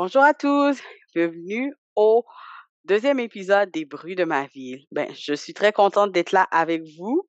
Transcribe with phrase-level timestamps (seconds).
[0.00, 0.80] Bonjour à tous,
[1.12, 2.24] bienvenue au
[2.84, 4.86] deuxième épisode des bruits de ma ville.
[4.92, 7.28] Ben, je suis très contente d'être là avec vous.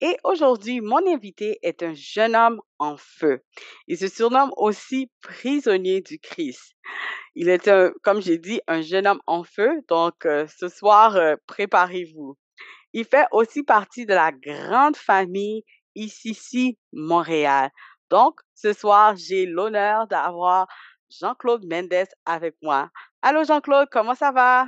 [0.00, 3.42] Et aujourd'hui, mon invité est un jeune homme en feu.
[3.88, 6.76] Il se surnomme aussi prisonnier du Christ.
[7.34, 9.80] Il est, un, comme j'ai dit, un jeune homme en feu.
[9.88, 12.38] Donc, euh, ce soir, euh, préparez-vous.
[12.92, 15.64] Il fait aussi partie de la grande famille
[15.96, 17.70] ICC Montréal.
[18.08, 20.68] Donc, ce soir, j'ai l'honneur d'avoir
[21.20, 22.90] Jean-Claude Mendes avec moi.
[23.22, 24.66] Allô Jean-Claude, comment ça va?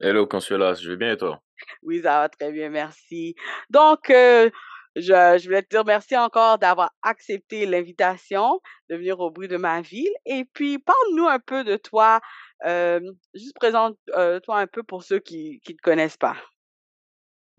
[0.00, 1.40] Hello Consuela, je vais bien et toi?
[1.82, 3.34] Oui, ça va très bien, merci.
[3.68, 4.48] Donc, euh,
[4.94, 9.56] je, je, voulais te dire merci encore d'avoir accepté l'invitation de venir au bruit de
[9.56, 10.12] ma ville.
[10.24, 12.20] Et puis, parle-nous un peu de toi.
[12.64, 13.00] Euh,
[13.34, 16.36] juste présente-toi euh, un peu pour ceux qui ne te connaissent pas.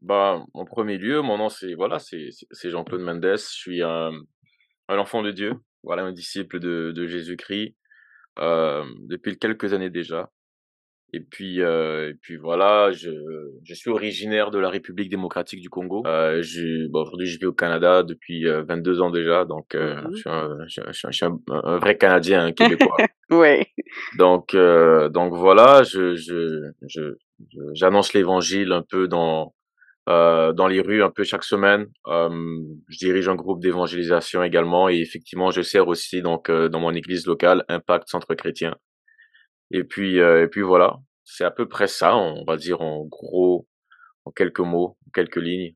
[0.01, 3.21] Bah, en premier lieu, mon nom c'est voilà, c'est Jean-Claude Mendes.
[3.23, 4.11] Je suis un,
[4.87, 7.75] un, enfant de Dieu, voilà, un disciple de, de Jésus-Christ
[8.37, 10.29] depuis quelques années déjà.
[11.11, 13.09] Et puis, euh, et puis voilà, je,
[13.63, 16.03] je suis originaire de la République démocratique du Congo.
[16.05, 16.43] Euh,
[16.89, 20.29] bon, Aujourd'hui, je vis au Canada depuis 22 ans déjà, donc euh, mmh je suis,
[20.29, 22.97] un, je, suis un, un, vrai Canadien, un Québécois.
[23.31, 23.65] oui.
[24.17, 27.15] Donc, euh, donc voilà, je, je, je,
[27.73, 29.55] j'annonce l'évangile un peu dans
[30.07, 31.87] euh, dans les rues un peu chaque semaine.
[32.07, 32.29] Euh,
[32.87, 36.93] je dirige un groupe d'évangélisation également et effectivement, je sers aussi donc euh, dans mon
[36.93, 38.75] église locale Impact Centre Chrétien.
[39.71, 43.67] Et puis et puis voilà, c'est à peu près ça, on va dire en gros,
[44.25, 45.75] en quelques mots, en quelques lignes.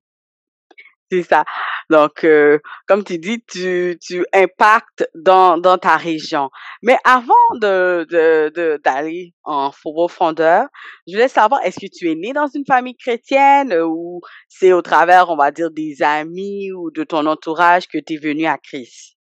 [1.12, 1.44] C'est ça.
[1.90, 6.50] Donc, euh, comme tu dis, tu, tu impactes dans, dans ta région.
[6.82, 10.68] Mais avant de, de, d'aller en profondeur,
[11.08, 14.82] je voulais savoir, est-ce que tu es né dans une famille chrétienne ou c'est au
[14.82, 18.58] travers, on va dire, des amis ou de ton entourage que tu es venu à
[18.58, 19.16] Christ?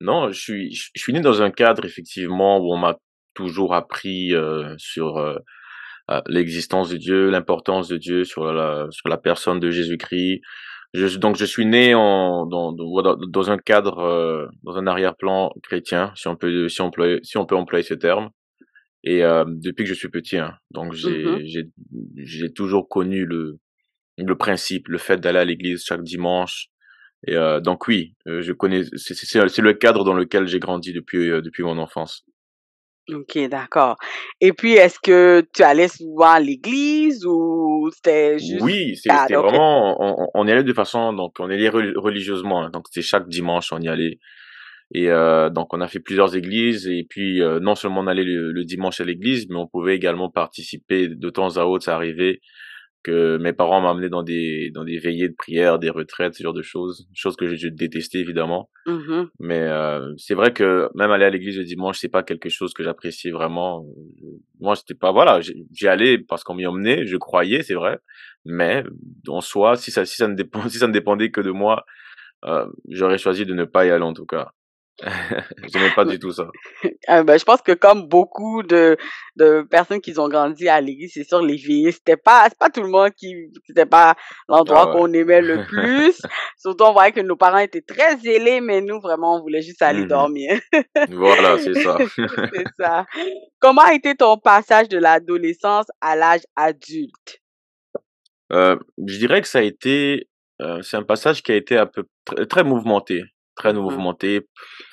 [0.00, 2.96] Non, je suis, je suis né dans un cadre, effectivement, où on m'a
[3.34, 5.36] toujours appris euh, sur euh,
[6.26, 10.42] l'existence de Dieu, l'importance de Dieu, sur la, sur la personne de Jésus-Christ.
[10.94, 16.12] Je, donc je suis né en, dans, dans un cadre, euh, dans un arrière-plan chrétien,
[16.16, 18.30] si on peut si on peut si on peut employer ce terme.
[19.04, 21.64] Et euh, depuis que je suis petit, hein, donc j'ai mmh j'ai
[22.16, 23.58] j'ai toujours connu le
[24.16, 26.68] le principe, le fait d'aller à l'église chaque dimanche.
[27.26, 28.84] Et euh, donc oui, euh, je connais.
[28.96, 32.24] C'est c'est le cadre dans lequel j'ai grandi depuis euh, depuis mon enfance.
[33.12, 33.96] OK, d'accord.
[34.40, 38.60] Et puis, est-ce que tu allais souvent à l'église ou c'était juste...
[38.60, 42.70] Oui, c'était vraiment, on, on, y allait de façon, donc on y allait religieusement, hein.
[42.70, 44.18] donc c'était chaque dimanche on y allait.
[44.94, 48.24] Et euh, donc on a fait plusieurs églises et puis euh, non seulement on allait
[48.24, 51.94] le, le dimanche à l'église, mais on pouvait également participer de temps à autre, ça
[51.94, 52.40] arrivait
[53.02, 56.52] que mes parents m'amenaient dans des dans des veillées de prière, des retraites, ce genre
[56.52, 58.70] de choses, choses que je, détestais évidemment.
[58.86, 62.48] Mmh Mais euh, c'est vrai que même aller à l'église le dimanche, c'est pas quelque
[62.48, 63.86] chose que j'appréciais vraiment.
[64.60, 67.98] Moi, c'était pas voilà, j'y allais parce qu'on m'y emmenait, je croyais, c'est vrai.
[68.44, 68.84] Mais
[69.28, 71.84] en soi, si ça si ça ne dépend si ça ne dépendait que de moi,
[72.44, 74.52] euh, j'aurais choisi de ne pas y aller en tout cas.
[75.72, 76.48] J'aimais pas du tout ça.
[77.06, 78.96] Ah, ben, je pense que comme beaucoup de,
[79.36, 82.68] de personnes qui ont grandi à l'église, c'est sûr, les vieilles, c'était pas, c'est pas
[82.70, 83.34] tout le monde qui,
[83.66, 84.14] c'était pas
[84.48, 86.20] l'endroit ah qu'on aimait le plus.
[86.58, 89.82] Surtout, on voyait que nos parents étaient très zélés, mais nous, vraiment, on voulait juste
[89.82, 90.60] aller mmh dormir.
[91.10, 91.96] voilà, c'est ça.
[92.16, 93.06] c'est ça.
[93.58, 97.40] Comment a été ton passage de l'adolescence à l'âge adulte?
[98.52, 98.76] Euh,
[99.06, 100.28] je dirais que ça a été,
[100.60, 102.04] euh, c'est un passage qui a été un peu
[102.48, 103.24] très mouvementé,
[103.58, 104.48] très mmh mouvementé.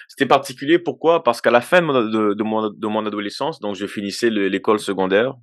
[0.10, 1.24] C'était particulier, pourquoi?
[1.24, 4.80] Parce qu'à la fin de mon, de, mon, de mon adolescence, donc je finissais l'école
[4.80, 5.34] secondaire,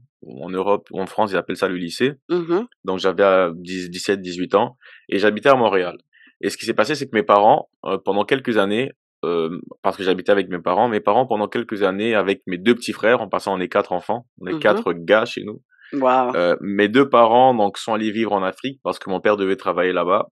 [0.40, 2.12] en Europe, ou en France, ils appellent ça le lycée.
[2.28, 4.76] Mmh donc j'avais 17-18 ans,
[5.08, 5.96] et j'habitais à Montréal.
[6.40, 8.90] Et ce qui s'est passé, c'est que mes parents, euh, pendant quelques années,
[9.24, 12.74] euh, parce que j'habitais avec mes parents, mes parents, pendant quelques années, avec mes deux
[12.74, 15.62] petits frères, en passant, on est quatre enfants, on est mmh quatre gars chez nous.
[15.92, 16.34] Wow.
[16.34, 19.56] Euh, mes deux parents donc sont allés vivre en Afrique parce que mon père devait
[19.56, 20.28] travailler là-bas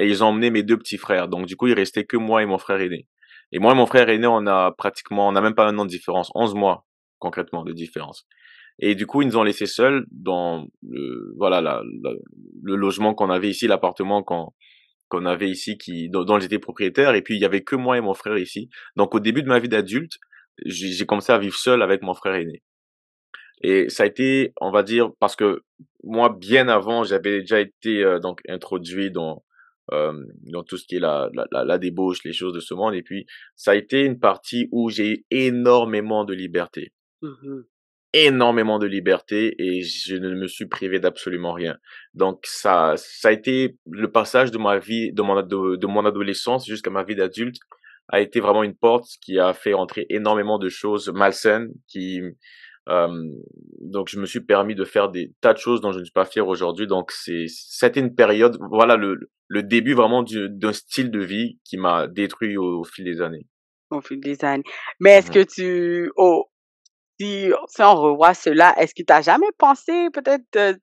[0.00, 1.28] et ils ont emmené mes deux petits frères.
[1.28, 3.06] Donc du coup, il restait que moi et mon frère aîné.
[3.52, 5.84] Et moi et mon frère aîné, on a pratiquement, on a même pas un an
[5.84, 6.86] de différence, 11 mois
[7.18, 8.26] concrètement de différence.
[8.78, 11.82] Et du coup, ils nous ont laissés seuls dans le, voilà, la,
[12.62, 14.48] le logement qu'on avait ici, l'appartement qu'on
[15.10, 17.98] qu'on avait ici, qui dont, dont j'étais propriétaire, et puis il y avait que moi
[17.98, 18.70] et mon frère ici.
[18.96, 20.14] Donc au début de ma vie d'adulte,
[20.64, 22.62] j'ai commencé à vivre seul avec mon frère aîné.
[23.62, 25.62] Et ça a été, on va dire, parce que
[26.04, 29.42] moi, bien avant, j'avais déjà été euh, donc introduit dans
[29.92, 30.12] euh,
[30.52, 32.94] dans tout ce qui est la, la, la, débauche, les choses de ce monde.
[32.94, 36.92] Et puis, ça a été une partie où j'ai eu énormément de liberté.
[37.22, 37.62] Mmh
[38.12, 41.78] énormément de liberté et je ne me suis privé d'absolument rien.
[42.12, 46.04] Donc, ça, ça a été le passage de ma vie, de mon, de, de mon
[46.04, 47.58] adolescence jusqu'à ma vie d'adulte
[48.08, 52.20] a été vraiment une porte qui a fait entrer énormément de choses malsaines qui,
[52.88, 56.12] donc je me suis permis de faire des tas de choses dont je ne suis
[56.12, 56.86] pas fier aujourd'hui.
[56.86, 61.76] Donc c'est c'était une période, voilà le, le début vraiment d'un style de vie qui
[61.76, 63.46] m'a détruit au, fil des années.
[63.90, 64.62] Au fil des années.
[65.00, 66.46] Mais est-ce mmh que tu, oh,
[67.20, 70.78] si, si on revoit cela, est-ce que tu n'as jamais pensé peut-être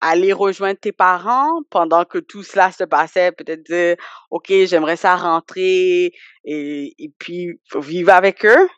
[0.00, 3.96] aller rejoindre tes parents pendant que tout cela se passait, peut-être dire,
[4.30, 6.12] OK, j'aimerais ça rentrer
[6.44, 8.68] et, et puis vivre avec eux?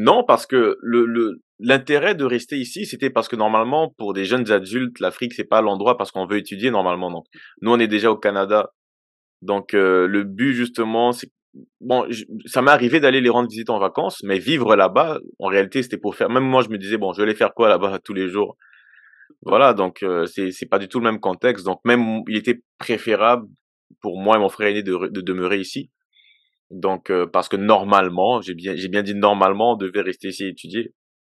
[0.00, 0.78] Non, parce que
[1.58, 5.60] l'intérêt de rester ici, c'était parce que normalement, pour des jeunes adultes, l'Afrique, c'est pas
[5.60, 7.10] l'endroit parce qu'on veut étudier normalement.
[7.10, 7.24] Donc,
[7.62, 8.70] nous, on est déjà au Canada.
[9.42, 11.32] Donc, euh, le but, justement, c'est
[11.80, 12.06] bon,
[12.46, 15.98] ça m'est arrivé d'aller les rendre visite en vacances, mais vivre là-bas, en réalité, c'était
[15.98, 16.30] pour faire.
[16.30, 18.56] Même moi, je me disais bon, je vais aller faire quoi là-bas tous les jours?
[19.42, 21.64] Voilà, donc euh, c'est c'est pas du tout le même contexte.
[21.66, 23.48] Donc même, il était préférable
[24.00, 25.90] pour moi et mon frère aîné de, de demeurer ici.
[26.70, 30.44] Donc, euh, parce que normalement, j'ai bien, j'ai bien dit normalement, on devait rester ici
[30.44, 30.94] et étudier.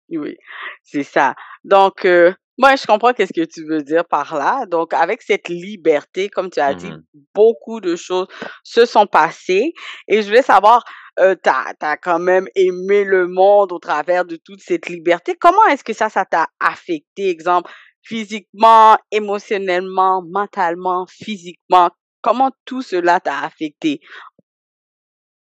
[0.10, 0.36] Oui,
[0.84, 1.36] c'est ça.
[1.64, 4.66] Donc, euh, moi, je comprends qu'est-ce que tu veux dire par là.
[4.66, 8.28] Donc, avec cette liberté, comme tu as dit, mmh beaucoup de choses
[8.64, 9.74] se sont passées.
[10.10, 10.84] Et je voulais savoir,
[11.20, 15.36] euh, tu as, quand même aimé le monde au travers de toute cette liberté.
[15.40, 17.72] Comment est-ce que ça, ça t'a affecté, exemple,
[18.04, 21.90] physiquement, émotionnellement, mentalement, physiquement?
[22.22, 24.02] Comment tout cela t'a affecté?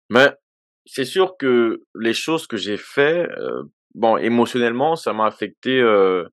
[0.09, 0.33] Mais
[0.85, 3.63] c'est sûr que les choses que j'ai fait, euh,
[3.95, 6.25] bon, émotionnellement, ça m'a affecté euh,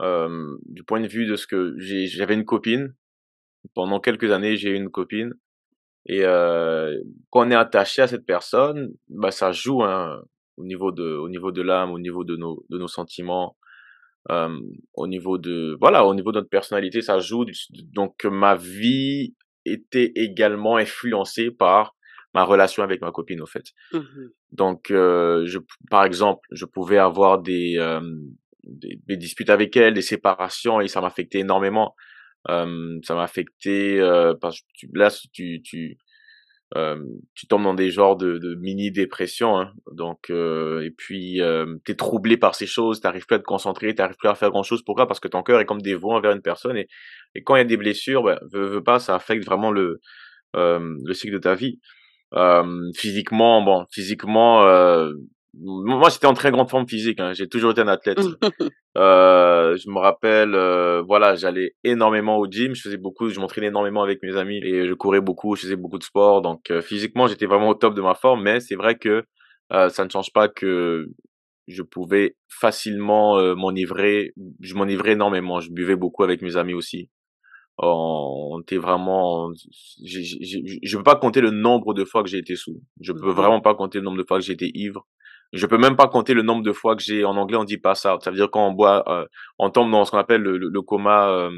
[0.00, 2.94] euh, du point de vue de ce que j'ai, j'avais une copine.
[3.74, 5.34] Pendant quelques années, j'ai eu une copine.
[6.06, 6.96] Et euh,
[7.30, 10.22] quand on est attaché à cette personne, bah ça joue hein,
[10.56, 13.56] au niveau de, au niveau de l'âme, au niveau de nos, de nos sentiments,
[14.94, 17.44] au niveau de, voilà, au niveau de notre personnalité, ça joue.
[17.92, 21.95] Donc ma vie était également influencée par
[22.36, 23.64] ma relation avec ma copine au fait.
[23.92, 24.00] Mmh
[24.52, 25.58] Donc euh, je
[25.90, 28.00] par exemple, je pouvais avoir des, euh,
[28.62, 31.94] des, des disputes avec elle, des séparations et ça m'affectait énormément.
[32.50, 35.98] Euh, ça m'a affecté euh, parce que tu, là tu tu
[37.34, 39.72] tu tombes dans des genres de, de mini dépression hein.
[39.92, 43.94] donc euh, et puis euh, t'es troublé par ces choses t'arrives plus à te concentrer
[43.94, 46.32] t'arrives plus à faire grand chose pourquoi parce que ton cœur est comme dévoué envers
[46.32, 46.88] une personne et,
[47.36, 50.00] et quand il y a des blessures ben, veux, veux pas ça affecte vraiment le
[50.54, 51.80] le cycle de ta vie
[52.34, 55.12] euh, physiquement, bon, physiquement, euh,
[55.58, 57.20] moi j'étais en très grande forme physique.
[57.20, 58.18] Hein, j'ai toujours été un athlète.
[58.96, 62.74] euh, je me rappelle, euh, voilà, j'allais énormément au gym.
[62.74, 65.56] Je faisais beaucoup, je m'entraînais énormément avec mes amis et je courais beaucoup.
[65.56, 66.42] Je faisais beaucoup de sport.
[66.42, 68.42] Donc euh, physiquement, j'étais vraiment au top de ma forme.
[68.42, 69.24] Mais c'est vrai que
[69.70, 71.06] ça ne change pas que
[71.66, 74.32] je pouvais facilement m'enivrer.
[74.60, 75.58] Je m'enivrais énormément.
[75.58, 77.10] Je buvais beaucoup avec mes amis aussi
[77.78, 79.50] on était vraiment
[80.04, 80.20] je
[80.82, 82.80] je peux pas compter le nombre de fois que j'ai été sous.
[83.00, 85.06] Je peux mmh vraiment pas compter le nombre de fois que j'ai été ivre.
[85.52, 87.78] Je peux même pas compter le nombre de fois que j'ai en anglais on dit
[87.78, 88.22] pass out.
[88.22, 89.26] Ça veut dire quand on boit euh,
[89.58, 91.50] on tombe dans ce qu'on appelle le, le, coma euh,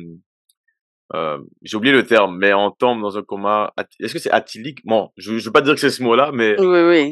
[1.15, 4.85] euh, j'ai oublié le terme mais on tombe dans un coma est-ce que c'est atylique
[4.85, 6.55] bon je, je veux pas dire que c'est ce mot là mais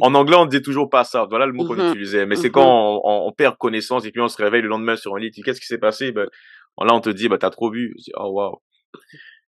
[0.02, 1.28] en anglais on dit toujours pass out.
[1.30, 2.26] Voilà le mot qu'on mmh utilisait.
[2.26, 4.96] Mais c'est mmh quand on, on, perd connaissance et puis on se réveille le lendemain
[4.96, 6.10] sur un lit qu'est-ce qui s'est passé?
[6.10, 6.26] Ben
[6.80, 7.94] là on te dit bah t'as trop bu.
[8.16, 8.60] Oh wow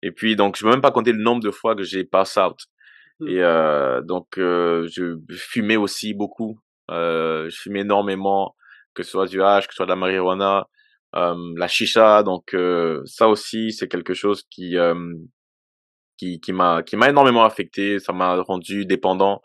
[0.04, 2.04] et puis, donc, je ne peux même pas compter le nombre de fois que j'ai
[2.04, 2.58] pass out.
[3.20, 3.28] Mmh.
[3.28, 6.60] Et euh, donc, euh, je fumais aussi beaucoup.
[6.90, 8.54] Euh, je fumais énormément,
[8.92, 10.68] que ce soit du hash, que ce soit de la marijuana,
[11.14, 12.22] la chicha.
[12.22, 12.54] Donc,
[13.06, 14.76] ça aussi, c'est quelque chose qui
[16.18, 17.98] qui qui m'a qui m'a énormément affecté.
[17.98, 19.40] Ça m'a rendu dépendant.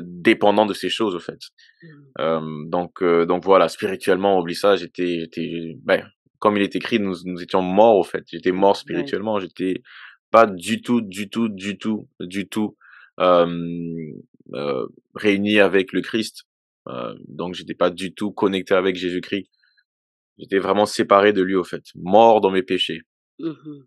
[0.00, 1.40] Dépendant de ces choses au fait.
[1.82, 1.88] Mmh.
[2.20, 6.06] Euh, donc donc voilà, spirituellement, oublie ça, j'étais j'étais ben
[6.42, 8.24] comme il est écrit, nous, nous étions morts au fait.
[8.26, 9.38] J'étais mort spirituellement.
[9.38, 9.80] J'étais
[10.32, 12.76] pas du tout, du tout, du tout, du tout
[13.20, 13.46] euh,
[14.52, 16.42] euh, réuni avec le Christ.
[16.88, 19.46] Euh, donc j'étais pas du tout connecté avec Jésus-Christ.
[20.36, 23.02] J'étais vraiment séparé de lui au fait, mort dans mes péchés.
[23.38, 23.84] Mmh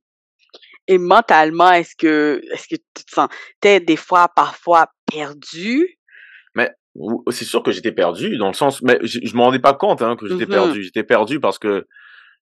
[0.87, 5.99] Et mentalement, est-ce que est-ce que tu te sentais des fois, parfois perdu?
[6.55, 6.71] Mais
[7.31, 10.01] c'est sûr que j'étais perdu dans le sens, mais je, je me rendais pas compte
[10.01, 10.83] hein, que j'étais mmh perdu.
[10.83, 11.85] J'étais perdu parce que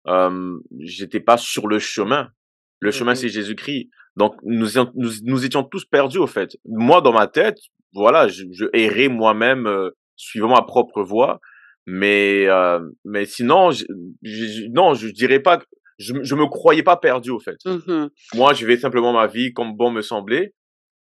[0.08, 2.30] euh, j'étais pas sur le chemin.
[2.80, 3.90] Le chemin, c'est Jésus-Christ.
[4.16, 6.58] Donc, nous, nous, nous étions tous perdus, au fait.
[6.66, 7.58] Moi, dans ma tête,
[7.94, 11.40] voilà, je, je errais moi-même, euh, suivant ma propre voie.
[11.88, 13.86] Mais, euh, mais sinon, je,
[14.24, 15.60] je, non, je dirais pas
[16.02, 17.58] je, je me croyais pas perdu, au fait.
[17.66, 18.10] Mhm.
[18.34, 20.54] Moi, je vais simplement ma vie comme bon me semblait.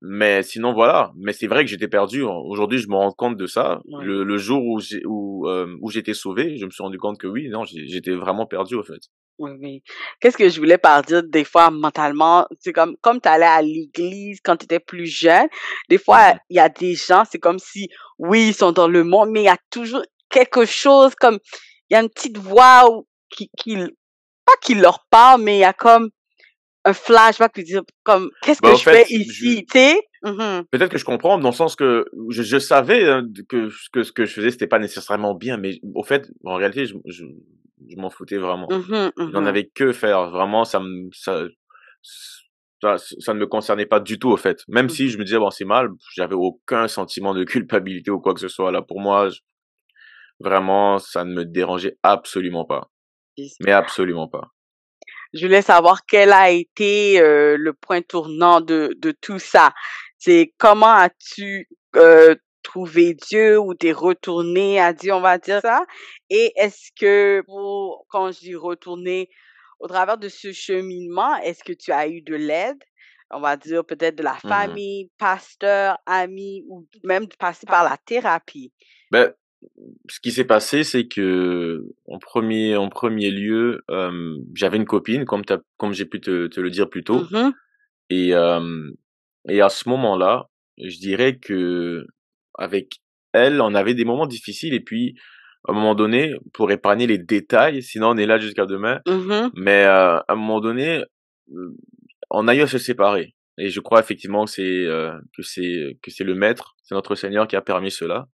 [0.02, 1.12] Mais sinon, voilà.
[1.16, 2.24] Mais c'est vrai que j'étais perdu.
[2.24, 3.82] Aujourd'hui, je me rends compte de ça.
[3.86, 4.04] Ouais.
[4.04, 7.20] Le, le jour où j'ai où, euh, où j'étais sauvé, je me suis rendu compte
[7.20, 9.00] que oui, non, j'étais vraiment perdu, au fait.
[9.38, 9.84] Oui, oui.
[10.20, 13.62] Qu'est-ce que je voulais par dire des fois mentalement, c'est comme comme tu allais à
[13.62, 15.48] l'église quand tu étais plus jeune,
[15.90, 16.40] des fois Mhm.
[16.50, 17.90] il y a des gens, c'est comme si
[18.20, 21.40] oui, ils sont dans le monde, mais il y a toujours quelque chose comme
[21.90, 22.88] il y a une petite voix
[23.30, 23.76] qui qui
[24.46, 26.10] pas qui leur parle, mais il y a comme
[26.86, 30.00] un flashback qui dit comme qu'est-ce Bah, que au je fais fait, ici, tu sais?
[30.24, 30.64] Mhm.
[30.72, 34.12] Peut-être que je comprends dans le sens que je, je savais hein, que, que ce
[34.12, 37.26] que je faisais c'était pas nécessairement bien, mais au fait, en réalité, je, je,
[37.90, 38.68] je m'en foutais vraiment.
[38.70, 39.48] Mhm, Je n'en mhm.
[39.48, 40.30] avais que faire.
[40.30, 41.44] Vraiment, ça me, ça,
[42.82, 44.64] ça, ça ne me concernait pas du tout, au fait.
[44.68, 45.10] Même si Mhm.
[45.10, 48.48] je me disais, bon, c'est mal, j'avais aucun sentiment de culpabilité ou quoi que ce
[48.48, 48.72] soit.
[48.72, 49.40] Là, pour moi, je-
[50.40, 52.90] vraiment, ça ne me dérangeait absolument pas.
[53.62, 54.50] Mais absolument pas.
[55.34, 59.74] Je voulais savoir quel a été euh, le point tournant de, de tout ça.
[60.18, 65.86] C'est comment as-tu euh, trouvé Dieu ou t'es retourné à Dieu, on va dire ça?
[66.30, 69.30] Et est-ce que, pour, quand je dis retourner,
[69.80, 72.78] au travers de ce cheminement, est-ce que tu as eu de l'aide?
[73.32, 74.50] On va dire peut-être de la Mhm.
[74.50, 78.74] famille, pasteur, amis, ou même de passer par la thérapie.
[79.10, 79.34] Ben,
[80.10, 85.26] ce qui s'est passé, c'est que en premier, en premier lieu, euh, j'avais une copine,
[85.26, 85.44] comme
[85.78, 87.54] comme j'ai pu te, te le dire plus tôt, Mhm,
[88.10, 88.92] et euh,
[89.50, 92.06] et à ce moment-là, je dirais que
[92.58, 93.02] avec
[93.34, 95.16] elle, on avait des moments difficiles, et puis
[95.68, 99.52] à un moment donné, pour épargner les détails, sinon on est là jusqu'à demain, mhm,
[99.56, 101.04] mais euh, à un moment donné,
[102.30, 105.98] on a eu à se séparer, et je crois effectivement que c'est euh, que c'est
[106.02, 108.28] que c'est le Maître, c'est notre Seigneur qui a permis cela.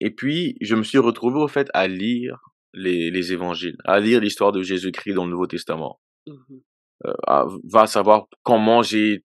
[0.00, 2.38] Et puis, je me suis retrouvé au fait à lire
[2.74, 6.00] les, les évangiles, à lire l'histoire de Jésus-Christ dans le Nouveau Testament.
[6.26, 6.60] mhm,
[7.04, 9.22] Euh, à- va savoir comment j'ai...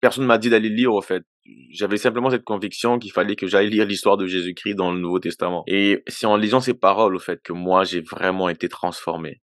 [0.00, 1.22] Personne m'a dit d'aller lire au fait.
[1.70, 5.18] J'avais simplement cette conviction qu'il fallait que j'aille lire l'histoire de Jésus-Christ dans le Nouveau
[5.18, 5.62] Testament.
[5.66, 9.42] Et c'est en lisant ces paroles au fait que moi j'ai vraiment été transformé.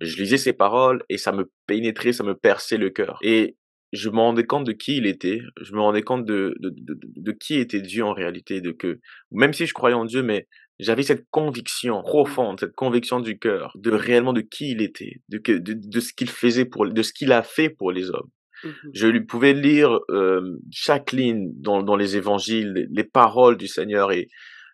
[0.00, 3.18] Je lisais ces paroles et ça me pénétrait, ça me perçait le cœur.
[3.22, 3.56] Et
[3.92, 6.98] je me rendais compte de qui il était, je me rendais compte de, de, de,
[7.16, 9.00] de- qui était Dieu en réalité, de que,
[9.32, 10.46] même si je croyais en Dieu, mais
[10.78, 15.38] j'avais cette conviction profonde, cette conviction du cœur, de réellement de qui il était, de,
[15.38, 18.30] que, de, de ce qu'il faisait pour, de ce qu'il a fait pour les hommes.
[18.62, 23.56] mhm, Je lui pouvais lire euh, chaque ligne dans, dans les évangiles, les, les paroles
[23.56, 24.28] du Seigneur et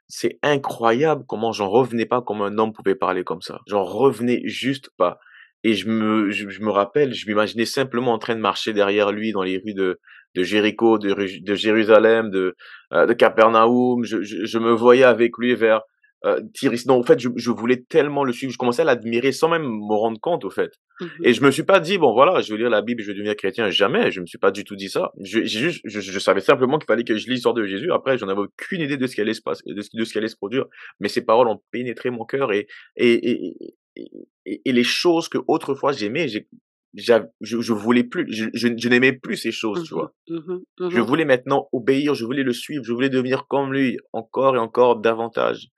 [0.08, 3.60] c'est incroyable comment j'en revenais pas comme un homme pouvait parler comme ça.
[3.66, 5.18] J'en revenais juste pas.
[5.64, 9.10] Et je me, je, je me rappelle, je m'imaginais simplement en train de marcher derrière
[9.12, 9.98] lui dans les rues de,
[10.34, 12.54] de Jéricho, de, de Jérusalem, de,
[12.92, 14.04] euh, de Capernaum.
[14.04, 15.80] Je, je, je me voyais avec lui vers
[16.24, 16.84] euh, Tyris.
[16.86, 18.52] Non, en fait, je, je voulais tellement le suivre.
[18.52, 20.70] Je commençais à l'admirer sans même me rendre compte, au fait.
[21.00, 21.08] mhm.
[21.24, 23.14] Et je me suis pas dit, bon voilà, je vais lire la Bible, je vais
[23.14, 23.70] devenir chrétien.
[23.70, 25.10] Jamais, je me suis pas du tout dit ça.
[25.22, 27.90] Je, juste, je, je savais simplement qu'il fallait que je lise l'histoire de Jésus.
[27.92, 30.12] Après, j'en avais aucune idée de ce qui allait se passer, de ce, de ce
[30.12, 30.66] qui allait se produire.
[31.00, 33.54] Mais ces paroles ont pénétré mon cœur et, et, et,
[33.96, 36.48] et, les choses que autrefois j'aimais, j'ai,
[36.94, 40.14] je, je voulais plus, je, je, je n'aimais plus ces choses, tu vois.
[40.28, 43.72] Mhm, mhm, Je mhm, voulais maintenant obéir, je voulais le suivre, je voulais devenir comme
[43.72, 45.68] lui, encore et encore davantage.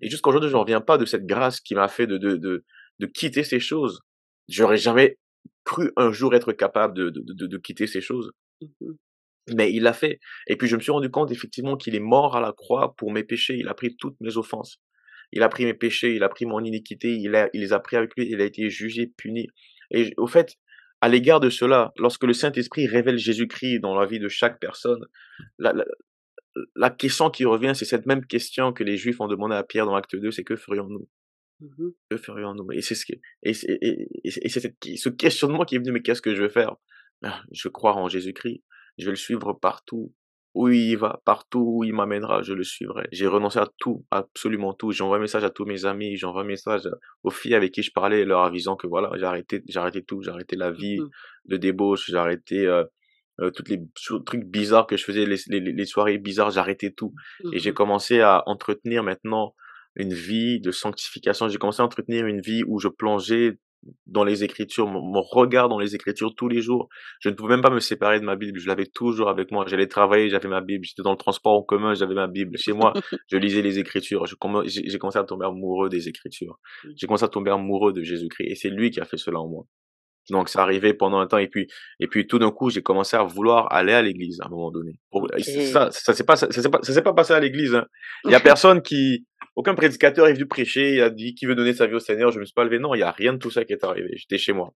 [0.00, 2.36] Et jusqu'à aujourd'hui, je ne reviens pas de cette grâce qui m'a fait de, de,
[2.36, 2.64] de,
[2.98, 4.00] de quitter ces choses.
[4.48, 5.16] J'aurais jamais
[5.64, 8.32] cru un jour être capable de, de, de, de quitter ces choses.
[9.54, 10.18] Mais il l'a fait.
[10.48, 13.12] Et puis je me suis rendu compte effectivement qu'il est mort à la croix pour
[13.12, 13.56] mes péchés.
[13.56, 14.78] Il a pris toutes mes offenses.
[15.32, 17.80] Il a pris mes péchés, il a pris mon iniquité, il, a, il les a
[17.80, 19.48] pris avec lui, il a été jugé, puni.
[19.90, 20.56] Et au fait,
[21.00, 25.04] à l'égard de cela, lorsque le Saint-Esprit révèle Jésus-Christ dans la vie de chaque personne,
[25.58, 25.84] la, la,
[26.76, 29.86] la question qui revient, c'est cette même question que les Juifs ont demandé à Pierre
[29.86, 31.08] dans Acte 2, c'est que ferions-nous?
[31.60, 31.92] Mhm.
[32.10, 32.72] Que ferions-nous?
[32.72, 35.78] Et c'est ce, qui- et c'est et- et- et c'est- cette- ce questionnement qui est
[35.78, 36.74] venu, mais qu'est-ce que je vais faire?
[37.22, 38.62] Ah, Je vais croire en Jésus-Christ,
[38.98, 40.12] je vais le suivre partout
[40.54, 43.06] où il va, partout où il m'amènera, je le suivrai.
[43.12, 44.90] J'ai renoncé à tout, absolument tout.
[44.90, 46.88] J'envoie un message à tous mes amis, j'envoie un message
[47.22, 50.22] aux filles avec qui je parlais, leur avisant que voilà, j'ai arrêté, j'ai arrêté tout,
[50.22, 51.08] j'ai arrêté la vie Mhm.
[51.46, 52.84] de débauche, j'ai arrêté euh,
[53.40, 53.80] euh, toutes les
[54.26, 57.14] trucs bizarres que je faisais, les, les, les soirées bizarres, arrêté tout.
[57.52, 59.54] Et j'ai commencé à entretenir maintenant
[59.94, 61.48] une vie de sanctification.
[61.48, 63.58] J'ai commencé à entretenir une vie où je plongeais
[64.06, 66.88] dans les Écritures, mon, mon regard dans les Écritures tous les jours.
[67.20, 68.58] Je ne pouvais même pas me séparer de ma Bible.
[68.58, 69.64] Je l'avais toujours avec moi.
[69.66, 70.84] J'allais travailler, j'avais ma Bible.
[70.84, 72.56] J'étais dans le transport en commun, j'avais ma Bible.
[72.58, 72.92] Chez moi,
[73.30, 74.26] je lisais les Écritures.
[74.26, 74.36] J'ai
[74.98, 76.58] commencé à tomber amoureux des Écritures.
[76.96, 78.48] J'ai commencé à tomber amoureux de Jésus-Christ.
[78.48, 79.64] Et c'est lui qui a fait cela en moi.
[80.28, 81.66] Donc, c'est arrivé pendant un temps et puis
[81.98, 84.70] et puis tout d'un coup, j'ai commencé à vouloir aller à l'église à un moment
[84.70, 85.00] donné.
[85.72, 87.74] Ça, ça s'est pas, ça pas, ça pas passé à l'église.
[87.74, 87.86] Hein.
[88.24, 89.26] Il y a personne qui,
[89.60, 92.30] aucun prédicateur est venu prêcher, il a dit qui veut donner sa vie au Seigneur.
[92.32, 92.78] Je me suis pas levé.
[92.78, 94.10] Non, il y a rien de tout ça qui est arrivé.
[94.16, 94.70] J'étais chez moi.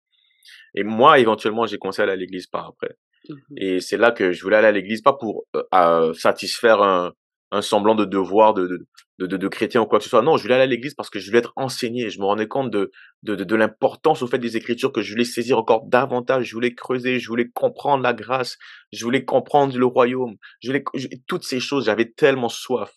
[0.75, 2.95] Et moi, éventuellement, j'ai commencé à aller à l'église par après.
[3.29, 3.38] Mhm.
[3.57, 7.13] Et c'est là que je voulais aller à l'église, pas pour euh, euh, satisfaire un,
[7.51, 8.77] un semblant de devoir de, de,
[9.19, 10.21] de, de, de chrétien ou quoi que ce soit.
[10.23, 12.09] Non, je voulais aller à l'église parce que je voulais être enseigné.
[12.09, 12.91] Je me rendais compte de,
[13.23, 16.45] de, de, de l'importance au fait des Écritures, que je voulais saisir encore davantage.
[16.45, 18.57] Je voulais creuser, je voulais comprendre la grâce,
[18.91, 20.38] je voulais comprendre le royaume.
[20.61, 22.91] Je voulais, je- toutes ces choses, j'avais tellement soif.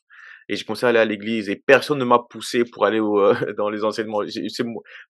[0.48, 3.18] Et j'ai commencé à aller à l'église et personne ne m'a poussé pour aller au,
[3.20, 4.22] euh, dans les enseignements.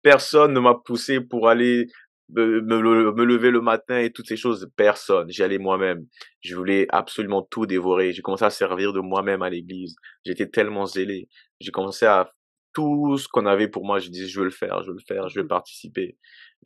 [0.02, 1.86] Personne ne m'a poussé pour aller
[2.32, 4.68] me, me, le- me lever le matin et toutes ces choses.
[4.76, 5.30] Personne.
[5.30, 6.06] J'y allais moi-même.
[6.42, 8.12] Je voulais absolument tout dévorer.
[8.12, 9.96] J'ai commencé à servir de moi-même à l'église.
[10.24, 11.28] J'étais tellement zélé.
[11.60, 12.30] J'ai commencé à
[12.72, 13.98] tout ce qu'on avait pour moi.
[13.98, 15.48] Je disais, je veux le faire, je veux le faire, je veux Mhm.
[15.48, 16.16] participer.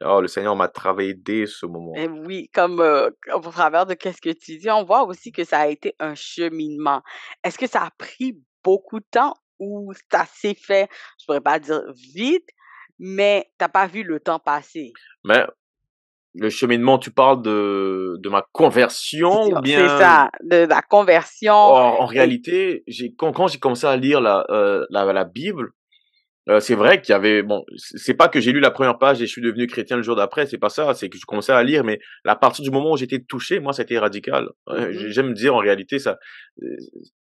[0.04, 1.94] Oh, le Seigneur m'a travaillé dès ce moment.
[1.96, 5.44] Et oui, comme euh, au travers de qu'est-ce que tu dis, on voit aussi que
[5.44, 7.00] ça a été un cheminement.
[7.44, 10.88] Est-ce que ça a pris beaucoup de temps ou ça s'est fait,
[11.20, 11.82] je pourrais pas dire
[12.14, 12.48] vite,
[12.98, 14.92] mais t'as pas vu le temps passer?
[15.24, 15.44] Mais
[16.34, 21.54] le cheminement, tu parles de, de ma conversion ou C'est bien ça, de la conversion.
[21.54, 25.70] Oh, en réalité, j'ai quand, quand j'ai commencé à lire la euh, la, la Bible,
[26.48, 28.98] euh, c'est vrai qu'il y avait bon, c'est c'est pas que j'ai lu la première
[28.98, 31.24] page et je suis devenu chrétien le jour d'après, c'est pas ça, c'est que je
[31.24, 34.48] commençais à lire, mais à partir du moment où j'étais touché, moi, c'était radical.
[34.68, 35.08] Euh, Mhm.
[35.10, 36.18] J'aime dire en réalité ça,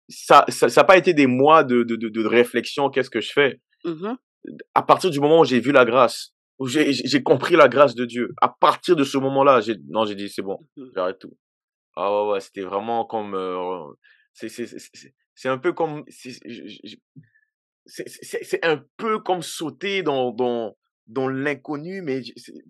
[0.08, 2.90] ça, ça, ça a pas été des mois de de de, de réflexion.
[2.90, 3.60] Qu'est-ce que je fais?
[3.84, 4.16] Mhm.
[4.74, 8.04] À partir du moment où j'ai vu la grâce, où j'ai compris la grâce de
[8.04, 10.90] Dieu, à partir de ce moment-là, j'ai non, j'ai dit c'est bon, Mhm.
[10.94, 11.36] j'arrête tout.
[11.96, 13.82] Ah ouais, ouais, c'était vraiment comme euh,
[14.32, 16.04] c'est un peu comme
[17.86, 22.20] c'est un peu comme sauter dans dans dans l'inconnu mais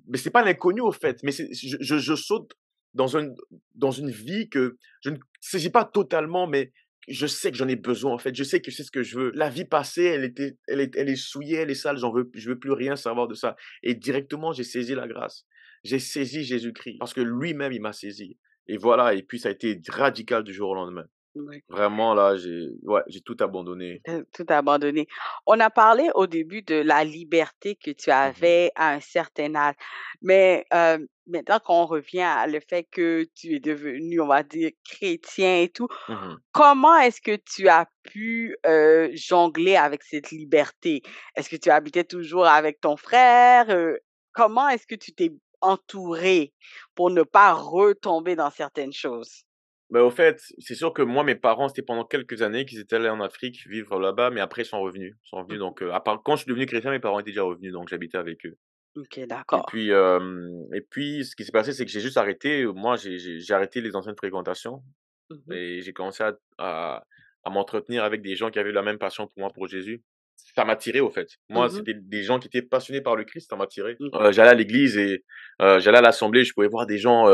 [0.09, 2.53] mais c'est pas l'inconnu au fait mais je, je je saute
[2.93, 3.29] dans un
[3.75, 6.71] dans une vie que je ne saisis pas totalement mais
[7.09, 8.35] je sais que j'en ai besoin en fait.
[8.35, 9.33] Je sais que c'est ce que je veux.
[9.35, 12.31] La vie passée elle était elle est elle est souillée elle est sale j'en veux
[12.35, 13.57] je veux plus rien savoir de ça.
[13.83, 15.47] Et directement j'ai saisi la grâce.
[15.85, 18.39] J'ai saisi Jésus-Christ parce que lui-même il m'a saisi.
[18.69, 21.07] Et voilà et puis ça a été radical du jour au lendemain.
[21.37, 21.63] Ouais.
[21.69, 24.01] Vraiment, là, j'ai ouais, j'ai tout abandonné.
[24.05, 25.07] T'as tout abandonné.
[25.47, 29.55] On a parlé au début de la liberté que tu Mmh avais à un certain
[29.55, 29.75] âge,
[30.23, 34.71] mais euh, maintenant qu'on revient à le fait que tu es devenu, on va dire,
[34.85, 41.03] chrétien et tout, Mmh comment est-ce que tu as pu euh, jongler avec cette liberté?
[41.37, 43.71] Est-ce que tu habitais toujours avec ton frère?
[43.71, 43.97] Euh,
[44.33, 46.55] comment est-ce que tu t'es entouré
[46.95, 49.45] pour ne pas retomber dans certaines choses?
[49.91, 52.97] Mais au fait, c'est sûr que moi, mes parents, c'était pendant quelques années qu'ils étaient
[52.97, 55.15] allés en Afrique vivre là-bas, mais après, ils sont revenus.
[55.25, 55.61] Ils sont revenus, Mhm.
[55.61, 58.19] donc, à part quand je suis devenu chrétien, mes parents étaient déjà revenus, donc j'habitais
[58.19, 58.57] avec eux.
[58.97, 59.67] Ok, Et d'accord.
[59.69, 63.41] puis, et puis, ce qui s'est passé, c'est que j'ai juste arrêté, moi, j'ai j'ai
[63.41, 64.83] j'ai arrêté les anciennes fréquentations
[65.31, 65.53] Mhm.
[65.53, 67.03] et j'ai commencé à à
[67.45, 70.03] à m'entretenir avec des gens qui avaient la même passion pour moi, pour Jésus.
[70.37, 71.29] Ça m'a tiré, au fait.
[71.49, 71.77] Moi, Mhm.
[71.77, 73.97] c'était des gens qui étaient passionnés par le Christ, ça m'a tiré.
[74.01, 74.11] Mhm.
[74.15, 75.25] Heu, j'allais à l'église et
[75.61, 77.27] j'allais à l'assemblée, je pouvais voir des gens,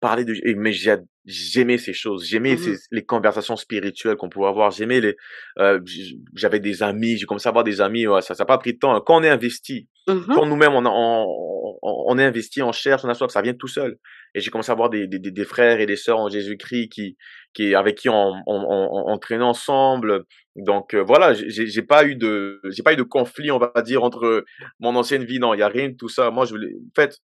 [0.00, 2.26] parler de et mais j'a j'aimais ces choses.
[2.26, 2.78] J'aimais ces Mhm.
[2.92, 4.70] les conversations spirituelles qu'on pouvait avoir.
[4.70, 5.16] J'aimais les
[5.86, 8.58] j j'avais des amis, j'ai commencé à avoir des amis, ouais, ça ça a pas
[8.58, 9.00] pris de temps.
[9.00, 13.42] Quand on est investi, Quand nous-mêmes on est investi, on cherche, on a soif, ça
[13.42, 13.96] vient tout seul.
[14.34, 18.08] Et j'ai commencé à avoir des frères et des sœurs en Jésus-Christ qui avec qui
[18.08, 20.24] on on traînait ensemble.
[20.56, 24.44] Donc heu, voilà, j'ai pas eu de pas eu de conflit, on va dire, entre
[24.80, 25.38] mon ancienne vie.
[25.38, 26.30] Non, il y a rien de tout ça.
[26.30, 27.18] Moi, je voulais en fait,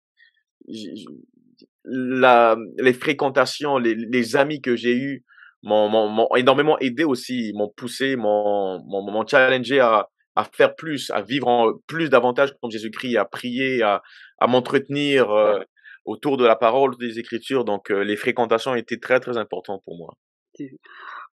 [1.85, 5.23] les fréquentations, les les amis que j'ai eus
[5.63, 10.07] m'ont énormément aidé aussi, m'ont poussé, m'ont challengé à
[10.39, 14.01] à faire plus, à vivre en plus davantage comme Jésus-Christ, à prier, à
[14.39, 15.63] à m'entretenir, heu,
[16.05, 17.65] autour de la parole, des Écritures.
[17.65, 20.13] Donc heu, les fréquentations étaient très, très importantes pour moi.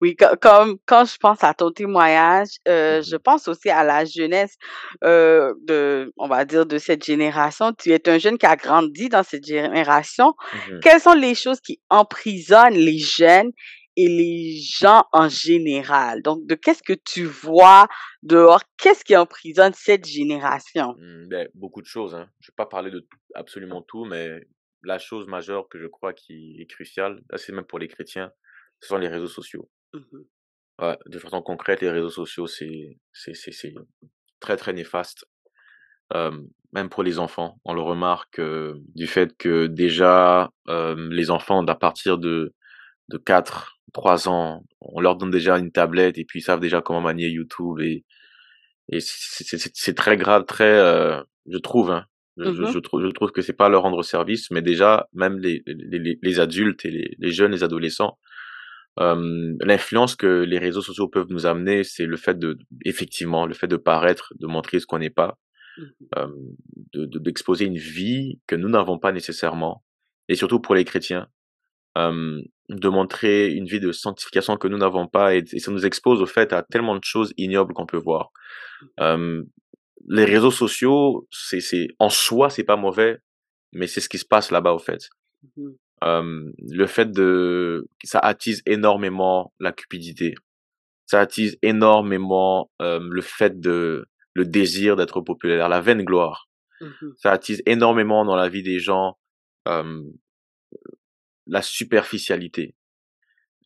[0.01, 3.85] Oui, co- comme quand je pense à ton témoignage, euh, je Mmh pense aussi à
[3.85, 4.55] la jeunesse
[5.05, 7.73] euh, de, on va dire, de cette génération.
[7.79, 10.35] Tu es un jeune qui a grandi dans cette génération.
[10.53, 13.51] Mmh Quelles sont les choses qui emprisonnent les jeunes
[13.97, 16.23] et les gens en général?
[16.23, 17.87] Donc, de qu'est-ce que tu vois
[18.23, 18.63] dehors?
[18.79, 20.95] Qu'est-ce qui emprisonne cette génération?
[20.99, 22.29] Mmh, beh, beaucoup de choses, hein.
[22.41, 24.41] Je vais pas parler de absolument tout, mais
[24.83, 28.31] la chose majeure que je crois qui est cruciale, c'est même pour les chrétiens,
[28.81, 29.71] ce sont les réseaux sociaux.
[30.81, 32.99] Ouais, de façon concrète, les réseaux sociaux, c'est
[34.41, 35.25] très, très néfaste.
[36.13, 37.61] Même pour les enfants.
[37.65, 38.41] On le remarque,
[38.95, 42.53] du fait que déjà, les enfants à partir de
[43.09, 47.01] de 4-3 ans, on leur donne déjà une tablette et puis ils savent déjà comment
[47.01, 48.05] manier YouTube et
[48.91, 52.05] et c'est très grave, très, heu, je trouve, hein,
[52.37, 55.39] Je, Mmh je trouve, je trouve que c'est pas leur rendre service, mais déjà, même
[55.39, 58.19] les, les, les- adultes et les, les jeunes, les adolescents,
[59.01, 63.55] euh, l'influence que les réseaux sociaux peuvent nous amener, c'est le fait de, effectivement, le
[63.55, 65.39] fait de paraître, de montrer ce qu'on n'est pas,
[65.77, 66.29] Mmh euh,
[66.95, 69.85] de, de- d'exposer une vie que nous n'avons pas nécessairement,
[70.29, 71.29] et surtout pour les chrétiens,
[71.97, 75.85] euh, de montrer une vie de sanctification que nous n'avons pas, et, et ça nous
[75.87, 78.31] expose au fait à tellement de choses ignobles qu'on peut voir.
[79.01, 79.43] Euh,
[80.09, 83.19] les réseaux sociaux, c'est, c'est, en soi, c'est pas mauvais,
[83.73, 85.09] mais c'est ce qui se passe là-bas, au fait.
[85.57, 85.71] Mmh
[86.03, 86.53] Euh,
[86.83, 90.35] le fait de, ça attise énormément la cupidité.
[91.07, 96.49] Ça attise énormément le fait de, le désir d'être populaire, la vaine gloire.
[96.81, 99.17] Mmh Ça attise énormément dans la vie des gens
[101.47, 102.75] la superficialité.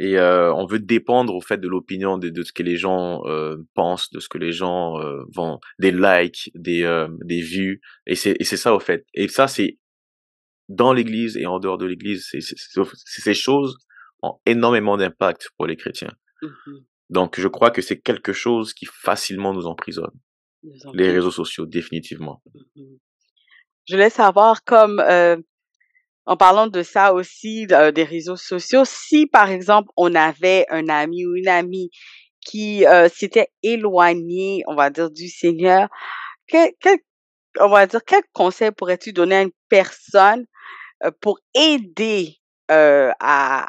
[0.01, 3.23] Et euh, on veut dépendre au fait de l'opinion de, de ce que les gens
[3.27, 7.81] euh, pensent, de ce que les gens euh, vont, des likes, des euh, des vues.
[8.07, 9.05] Et c'est et c'est ça au fait.
[9.14, 9.79] Et ça c'est
[10.69, 12.29] dans l'Église et en dehors de l'Église.
[12.31, 13.77] C'est c'est- c'est- c'est- ces choses
[14.23, 16.12] ont énormément d'impact pour les chrétiens.
[16.43, 16.49] Mmh
[17.11, 20.12] Donc je crois que c'est quelque chose qui facilement nous emprisonne.
[20.62, 22.41] Nous Les réseaux sociaux, définitivement.
[22.77, 22.83] Mmh
[23.88, 25.43] Je voulais savoir comme, heu,
[26.29, 30.88] en parlant de ça aussi, de des réseaux sociaux, si par exemple on avait un
[30.91, 31.91] ami ou une amie
[32.47, 35.88] qui, heu, s'était éloigné, on va dire, du Seigneur,
[36.49, 36.99] quel quel
[37.61, 40.47] on va dire, quel conseil pourrais-tu donner à une personne,
[41.05, 42.37] heu, pour aider,
[42.73, 43.69] heu, à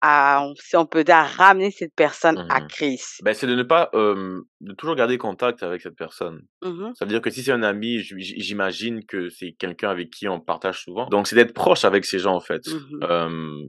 [0.00, 2.68] à si on peut dire, à ramener cette personne à Mhm.
[2.68, 3.20] Christ?
[3.24, 6.42] Ben, c'est de ne pas, euh, de toujours garder contact avec cette personne.
[6.62, 10.28] Mmh Ça veut dire que si c'est un ami, j'imagine que c'est quelqu'un avec qui
[10.28, 11.06] on partage souvent.
[11.08, 12.66] Donc, c'est d'être proche avec ces gens, en fait.
[12.66, 13.62] Mmh Euh,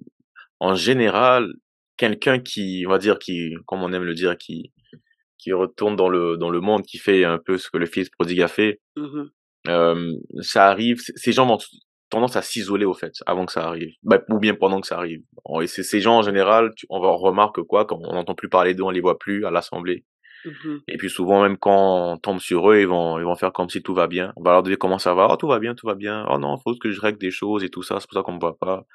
[0.59, 1.53] en général,
[1.97, 4.71] quelqu'un qui, on va dire, qui, comme on aime le dire, qui,
[5.37, 8.09] qui retourne dans le, dans le monde, qui fait un peu ce que le fils
[8.09, 9.23] prodigue a fait, Mmh
[9.69, 11.57] euh, ça arrive, ces gens ont
[12.09, 13.91] tendance à s'isoler, au fait, avant que ça arrive.
[14.03, 15.21] Bah, ou bien pendant que ça arrive.
[15.61, 18.73] Et c'est ces gens, en général, tu- on remarque quoi, quand on n'entend plus parler
[18.73, 20.05] d'eux, on les voit plus à l'assemblée.
[20.45, 23.51] Mmh Et puis souvent, même quand on tombe sur eux, ils vont, ils vont faire
[23.51, 24.33] comme si tout va bien.
[24.37, 25.27] On va leur dire comment ça va.
[25.31, 26.25] Oh, tout va bien, tout va bien.
[26.29, 27.99] Oh non, faut que je règle des choses et tout ça.
[27.99, 28.85] C'est pour ça qu'on me voit pas.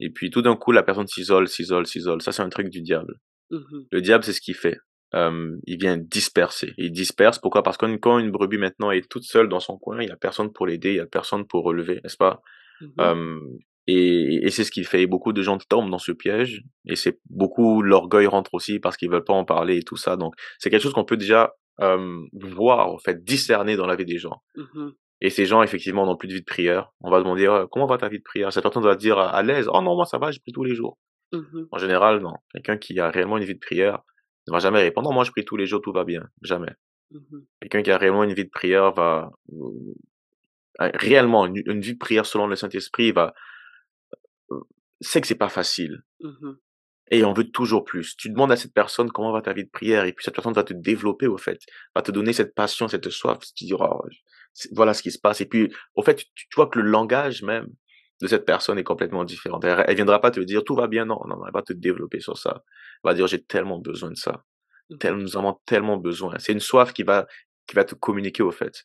[0.00, 2.20] Et puis tout d'un coup, la personne s'isole, s'isole, s'isole.
[2.22, 3.14] Ça, c'est un truc du diable.
[3.50, 3.60] Mmh
[3.92, 4.78] Le diable, c'est ce qu'il fait.
[5.14, 6.72] Euh, il vient disperser.
[6.78, 7.38] Il disperse.
[7.38, 7.62] Pourquoi?
[7.62, 10.16] Parce que quand une brebis maintenant est toute seule dans son coin, il y a
[10.16, 12.40] personne pour l'aider, il y a personne pour relever, n'est-ce pas?
[12.80, 13.40] Mmh euh,
[13.88, 15.06] et, et c'est ce qu'il fait.
[15.08, 16.62] Beaucoup de gens tombent dans ce piège.
[16.86, 20.16] Et c'est beaucoup l'orgueil rentre aussi parce qu'ils veulent pas en parler et tout ça.
[20.16, 24.04] Donc c'est quelque chose qu'on peut déjà euh, voir, en fait, discerner dans la vie
[24.04, 24.40] des gens.
[24.54, 26.92] Mmh Et ces gens, effectivement, n'ont plus de vie de prière.
[27.00, 28.52] On va demander comment va ta vie de prière?
[28.52, 30.64] Cette personne va dire à, à l'aise, oh non, moi ça va, je prie tous
[30.64, 30.98] les jours.
[31.32, 32.34] Mmh En général, non.
[32.52, 34.04] Quelqu'un qui a réellement une vie de prière
[34.48, 36.22] ne va jamais répondre, moi je prie tous les jours, tout va bien.
[36.42, 36.72] Jamais.
[37.10, 41.94] Mmh Quelqu'un qui a réellement une vie de prière va euh, réellement une, une vie
[41.94, 43.34] de prière selon le Saint-Esprit va
[45.00, 46.52] sait que c'est pas facile Mmh
[47.12, 48.16] et on veut toujours plus.
[48.16, 50.54] Tu demandes à cette personne comment va ta vie de prière et puis cette personne
[50.54, 51.60] va te développer au fait,
[51.94, 54.08] va te donner cette passion, cette soif, tu diras oh,
[54.72, 57.42] voilà ce qui se passe et puis au fait tu, tu vois que le langage
[57.42, 57.68] même
[58.22, 59.60] de cette personne est complètement différent.
[59.62, 62.20] Elle, elle viendra pas te dire tout va bien, non, non, elle va te développer
[62.20, 62.64] sur ça.
[63.04, 64.44] Elle va dire j'ai tellement besoin de ça,
[65.00, 66.34] Tel- nous avons tellement besoin.
[66.38, 67.26] C'est une soif qui va
[67.66, 68.84] qui va te communiquer au fait.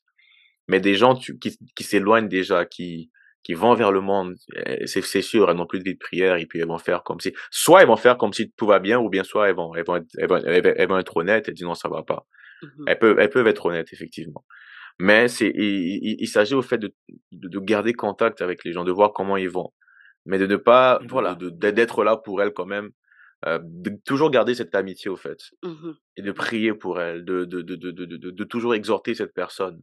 [0.68, 3.12] Mais des gens tu- qui, qui s'éloignent déjà, qui,
[3.44, 6.36] qui vont vers le monde, euh, c'est sûr, elles n'ont plus de vie de prière
[6.38, 8.80] et puis elles vont faire comme si, soit elles vont faire comme si tout va
[8.80, 10.98] bien, ou bien soit elles vont, elles vont, être, elles vont, elles vont- elles vont
[11.00, 12.26] être honnêtes et dire non, ça va pas.
[12.62, 14.44] Mmh Elles peuvent, elles peuvent être honnêtes, effectivement.
[15.00, 16.94] Mais c'est, il, il, il s'agit au fait de,
[17.32, 19.72] de, de garder contact avec les gens, de voir comment ils vont.
[20.26, 22.92] Mais de ne pas, voilà, de, de- d'être là pour elles quand même,
[23.46, 27.46] euh, de toujours garder cette amitié au fait Mmh et de prier pour elle, de,
[27.46, 29.82] de, de, de, de, de, de toujours exhorter cette personne.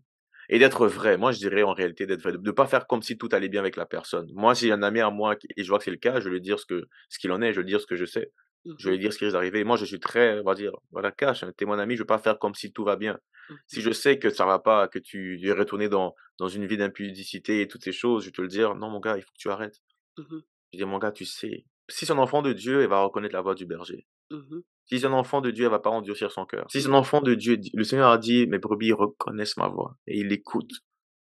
[0.48, 1.16] Et d'être vrai.
[1.16, 2.32] Moi, je dirais en réalité d'être vrai.
[2.32, 4.26] De ne pas faire comme si tout allait bien avec la personne.
[4.34, 6.24] Moi, si j'ai un ami à moi et je vois que c'est le cas, je
[6.28, 7.96] vais lui dire ce que ce qu'il en est, je vais lui dire ce que
[7.96, 8.32] je sais.
[8.78, 9.62] Je vais lui dire ce qui risque d'arriver.
[9.64, 11.42] Moi, je suis très, on va dire, voilà, cash.
[11.42, 13.18] Hein, T'es mon ami, je vais pas faire comme si tout va bien.
[13.66, 16.78] Si je sais que ça va pas, que tu es retourné dans, dans une vie
[16.78, 19.30] d'impudicité et toutes ces choses, je vais te le dire, non, mon gars, il faut
[19.32, 19.80] que tu arrêtes.
[20.16, 20.38] Mmh
[20.72, 23.34] Je dis, mon gars, tu sais, si c'est un enfant de Dieu, il va reconnaître
[23.34, 24.06] la voix du berger.
[24.30, 26.66] Mmh Si c'est un enfant de Dieu, elle va pas endurcir son cœur.
[26.70, 29.96] Si c'est un enfant de Dieu, le Seigneur a dit, mes brebis reconnaissent ma voix
[30.06, 30.80] et ils l'écoutent.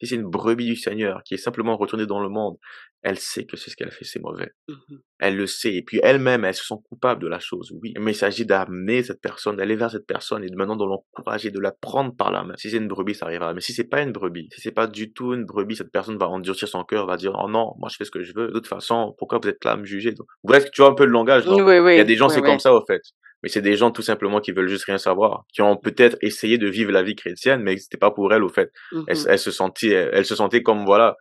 [0.03, 2.57] Si c'est une brebis du Seigneur qui est simplement retournée dans le monde,
[3.03, 4.51] elle sait que c'est ce qu'elle fait, c'est mauvais.
[4.67, 5.75] Mmh Elle le sait.
[5.75, 7.93] Et puis elle-même, elle se sent coupable de la chose, oui.
[7.97, 11.51] Mais il s'agit d'amener cette personne, d'aller vers cette personne et de maintenant de l'encourager,
[11.51, 12.53] de la prendre par la main.
[12.57, 13.53] Si c'est une brebis, ça arrivera.
[13.53, 16.17] Mais si c'est pas une brebis, si c'est pas du tout une brebis, cette personne
[16.17, 18.47] va endurcir son cœur, va dire, oh non, moi je fais ce que je veux.
[18.47, 20.11] De toute façon, pourquoi vous êtes là à me juger?
[20.11, 21.47] Donc, Bref, tu vois un peu le langage?
[21.47, 23.01] Oui, Il y a des gens, oui, c'est comme ça, au fait.
[23.43, 26.57] Mais c'est des gens tout simplement qui veulent juste rien savoir, qui ont peut-être essayé
[26.57, 28.71] de vivre la vie chrétienne, mais c'était pas pour elles au fait.
[29.07, 29.25] Elle, Mhm.
[29.29, 31.15] elle se sentait, elle se sentait comme voilà,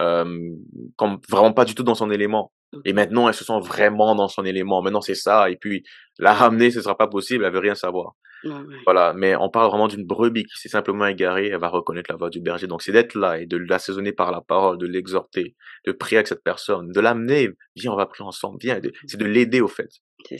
[0.00, 0.24] euh,
[0.96, 2.52] comme vraiment pas du tout dans son élément.
[2.84, 4.82] Et maintenant, elle se sent vraiment dans son élément.
[4.82, 5.50] Maintenant, c'est ça.
[5.50, 5.82] Et puis,
[6.18, 7.44] la ramener, ce sera pas possible.
[7.44, 8.14] Elle veut rien savoir.
[8.44, 8.76] Ouais, ouais.
[8.84, 9.12] Voilà.
[9.14, 11.48] Mais on parle vraiment d'une brebis qui s'est simplement égarée.
[11.48, 12.66] Elle va reconnaître la voix du berger.
[12.66, 15.54] Donc, c'est d'être là et de l'assaisonner par la parole, de l'exhorter,
[15.86, 17.50] de prier avec cette personne, de l'amener.
[17.76, 18.58] Viens, on va prier ensemble.
[18.60, 18.80] Viens.
[19.06, 19.88] C'est de l'aider au fait.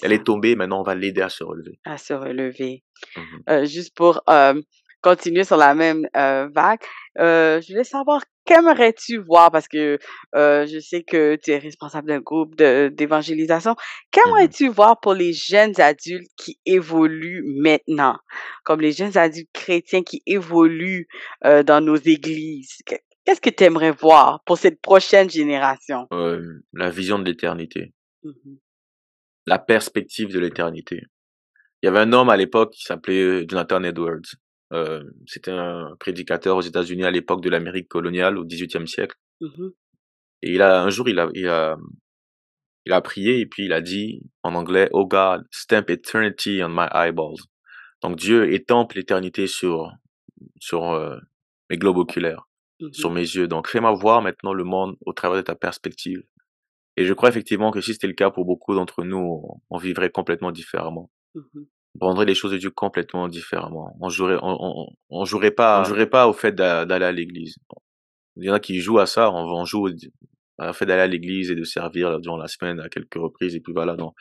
[0.02, 0.56] Elle est tombée.
[0.56, 1.78] Maintenant, on va l'aider à se relever.
[1.84, 2.82] à se relever.
[3.16, 3.42] Mhm.
[3.48, 4.60] Euh, juste pour euh,
[5.02, 6.80] continuer sur la même euh, vague,
[7.16, 9.50] je voulais savoir qu'aimerais-tu voir?
[9.50, 9.98] Parce que
[10.34, 13.72] euh, je sais que tu es responsable d'un groupe d'évangélisation.
[13.72, 13.76] Mhm.
[14.10, 18.18] Qu'aimerais-tu voir pour les jeunes adultes qui évoluent maintenant,
[18.64, 21.06] comme les jeunes adultes chrétiens qui évoluent
[21.44, 22.76] euh, dans nos églises?
[22.86, 26.08] Que- Qu'est-ce que tu aimerais voir pour cette prochaine génération?
[26.12, 27.92] Euh, la vision de l'éternité.
[28.24, 28.58] Mhm.
[29.46, 31.02] La perspective de l'éternité.
[31.82, 34.22] Il y avait un homme à l'époque qui s'appelait Jonathan Edwards.
[34.72, 39.16] Euh, C'était un prédicateur aux États-Unis à l'époque de l'Amérique coloniale au XVIIIe siècle.
[39.40, 39.72] Mhm.
[40.42, 41.76] Et il a un jour, il a, il a,
[42.86, 46.68] il a prié et puis il a dit en anglais, Oh God, stamp eternity on
[46.70, 47.42] my eyeballs.
[48.02, 49.92] Donc Dieu étampe l'éternité sur
[50.58, 51.16] sur euh,
[51.70, 52.48] mes globes oculaires,
[52.92, 53.14] sur Mhm.
[53.14, 53.46] mes yeux.
[53.48, 56.22] Donc fais-moi voir maintenant le monde au travers de ta perspective.
[56.96, 60.10] Et je crois effectivement que si c'était le cas pour beaucoup d'entre nous, on, vivrait
[60.10, 61.10] complètement différemment.
[61.34, 61.40] On
[61.98, 63.96] prendrait les choses de Dieu complètement différemment.
[64.00, 67.12] On jouerait, on, on, on jouerait pas, on jouerait pas au fait d'a- d'aller à
[67.12, 67.56] l'église.
[68.36, 71.06] Il y en a qui jouent à ça, on, on joue au fait d'aller à
[71.06, 74.12] l'église et de servir durant la semaine à quelques reprises et puis voilà, non.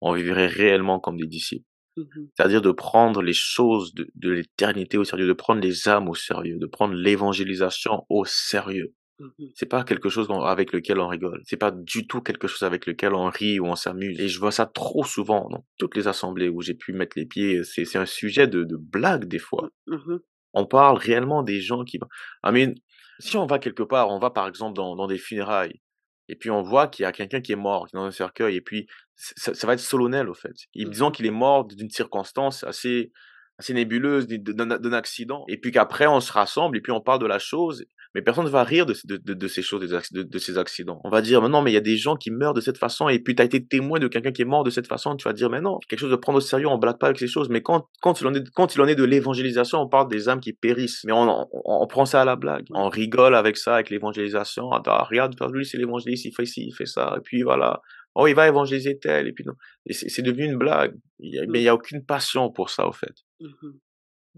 [0.00, 1.66] On vivrait réellement comme des disciples.
[1.96, 2.28] Mhm.
[2.36, 6.14] C'est-à-dire de prendre les choses de, de l'éternité au sérieux, de prendre les âmes au
[6.14, 8.94] sérieux, de prendre l'évangélisation au sérieux.
[9.18, 9.50] Mhm.
[9.54, 11.42] C'est pas quelque chose avec lequel on rigole.
[11.44, 14.18] C'est pas du tout quelque chose avec lequel on rit ou on s'amuse.
[14.20, 17.26] Et je vois ça trop souvent dans toutes les assemblées où j'ai pu mettre les
[17.26, 17.64] pieds.
[17.64, 19.70] C'est, c'est un sujet de, de blague des fois.
[19.86, 20.20] Mhm.
[20.54, 21.98] On parle réellement des gens qui...
[22.44, 22.74] I mean,
[23.18, 25.80] si on va quelque part, on va par exemple dans, dans des funérailles,
[26.28, 28.10] et puis on voit qu'il y a quelqu'un qui est mort qui est dans un
[28.10, 30.54] cercueil, et puis ça, ça va être solennel au fait.
[30.74, 33.12] Et disons qu'il est mort d'une circonstance assez,
[33.58, 37.26] assez nébuleuse, d'un accident, et puis qu'après on se rassemble, et puis on parle de
[37.26, 40.38] la chose, mais personne ne va rire de, de, de, de ces choses, de, de
[40.38, 41.00] ces accidents.
[41.04, 42.78] On va dire, mais non, mais il y a des gens qui meurent de cette
[42.78, 45.16] façon, et puis tu as été témoin de quelqu'un qui est mort de cette façon,
[45.16, 47.18] tu vas dire, mais non, quelque chose de prendre au sérieux, on blague pas avec
[47.18, 49.88] ces choses, mais quand, quand, il, en est, quand il en est de l'évangélisation, on
[49.88, 52.88] parle des âmes qui périssent, mais on, on, on prend ça à la blague, on
[52.88, 56.86] rigole avec ça, avec l'évangélisation, ah, regarde, lui c'est l'évangéliste, il fait ci, il fait
[56.86, 57.82] ça, et puis voilà,
[58.18, 59.54] oh, il va évangéliser tel, et puis non.
[59.86, 62.68] Et c'est devenu une blague, il y a- mais il n'y a aucune passion pour
[62.70, 63.14] ça, au fait.
[63.40, 63.78] Mhm.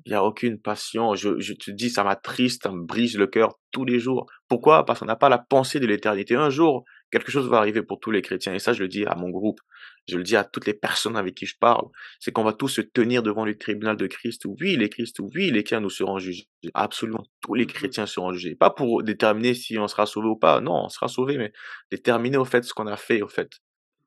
[0.07, 1.15] Il y a aucune passion.
[1.15, 4.25] Je, je te dis, ça m'attriste, ça me brise le cœur tous les jours.
[4.49, 4.87] Pourquoi?
[4.87, 6.37] Parce qu'on n'a pas la pensée de l'éternité.
[6.37, 8.55] Un jour, quelque chose va arriver pour tous les chrétiens.
[8.55, 9.61] Et ça, je le dis à mon groupe.
[10.09, 11.85] Je le dis à toutes les personnes avec qui je parle.
[12.19, 14.47] C'est qu'on va tous se tenir devant le tribunal de Christ.
[14.47, 16.49] Oui, les Christ, oui, les chrétiens nous seront jugés.
[16.73, 17.25] Absolument.
[17.43, 17.71] Tous les Mhm.
[17.73, 18.55] chrétiens seront jugés.
[18.55, 20.63] Pas pour déterminer si on sera sauvé ou pas.
[20.63, 21.53] Non, on sera sauvé, mais
[21.91, 23.51] déterminer au fait ce qu'on a fait, au fait,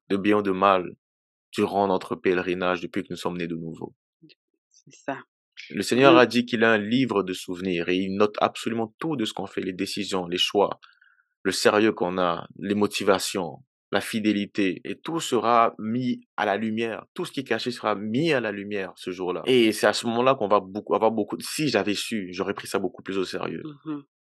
[0.10, 0.96] de bien ou de mal,
[1.52, 3.96] durant notre pèlerinage depuis que nous sommes nés de nouveau.
[4.70, 5.20] C'est ça.
[5.70, 9.16] Le Seigneur a dit qu'il a un livre de souvenirs et il note absolument tout
[9.16, 10.80] de ce qu'on fait, les décisions, les choix,
[11.44, 17.06] le sérieux qu'on a, les motivations, la fidélité, et tout sera mis à la lumière.
[17.14, 19.44] Tout ce qui est caché sera mis à la lumière ce jour-là.
[19.46, 22.68] Et c'est à ce moment-là qu'on va beaucoup, avoir beaucoup, si j'avais su, j'aurais pris
[22.68, 23.62] ça beaucoup plus au sérieux.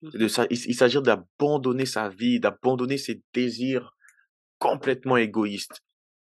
[0.02, 3.96] De ça, il, il s'agit d'abandonner sa vie, d'abandonner ses désirs
[4.62, 5.82] complètement égoïstes,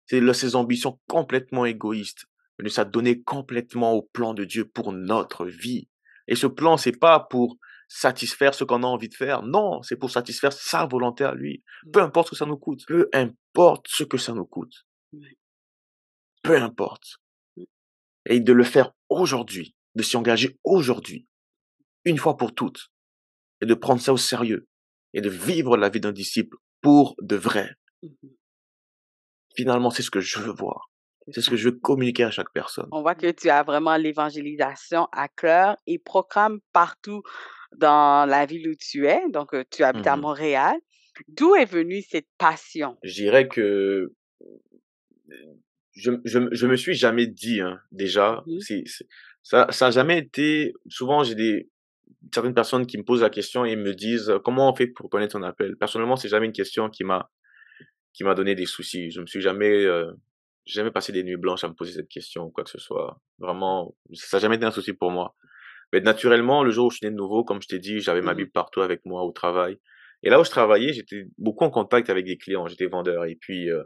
[0.07, 2.25] c'est ses ambitions complètement égoïstes,
[2.59, 5.89] de s'adonner complètement au plan de Dieu pour notre vie.
[6.29, 9.43] Et ce plan, c'est pas pour satisfaire ce qu'on a envie de faire.
[9.43, 11.63] Non, c'est pour satisfaire sa volonté à lui.
[11.93, 12.87] Peu importe ce que ça nous coûte.
[12.87, 14.87] Peu importe ce que ça nous coûte.
[16.43, 17.19] Peu importe.
[18.25, 21.27] Et de le faire aujourd'hui, de s'y engager aujourd'hui,
[22.05, 22.91] une fois pour toutes,
[23.61, 24.69] et de prendre ça au sérieux,
[25.13, 27.77] et de vivre la vie d'un disciple pour de vrai.
[28.03, 28.37] Mhm.
[29.55, 30.89] Finalement, c'est ce que je veux voir.
[31.31, 32.89] C'est ce que je veux communiquer à chaque personne.
[32.91, 37.23] On voit que tu as vraiment l'évangélisation à cœur et programme partout
[37.77, 39.21] dans la ville où tu es.
[39.31, 40.23] Donc, euh, tu habites à Mhm.
[40.23, 40.77] Montréal.
[41.29, 42.97] D'où est venue cette passion?
[43.05, 44.13] Je dirais que
[45.93, 49.07] je, je, je me suis jamais dit, hein, déjà, c'est, c'est-
[49.43, 51.71] ça, ça a jamais été, souvent j'ai des,
[52.33, 55.33] certaines personnes qui me posent la question et me disent, comment on fait pour connaître
[55.39, 55.77] ton appel?
[55.77, 57.31] Personnellement, c'est jamais une question qui m'a,
[58.15, 59.11] qui m'a donné des soucis.
[59.11, 60.13] Je me suis jamais, euh,
[60.67, 63.21] jamais passé des nuits blanches à me poser cette question ou quoi que ce soit.
[63.39, 65.35] Vraiment, ça n'a jamais été un souci pour moi.
[65.93, 68.23] Mais naturellement, le jour où je suis né de nouveau, comme je t'ai dit, j'avais
[68.23, 68.39] ma Mhm.
[68.39, 69.79] Bible partout avec moi au travail.
[70.23, 72.67] Et là où je travaillais, j'étais beaucoup en contact avec des clients.
[72.67, 73.25] J'étais vendeur.
[73.27, 73.83] Et puis, euh,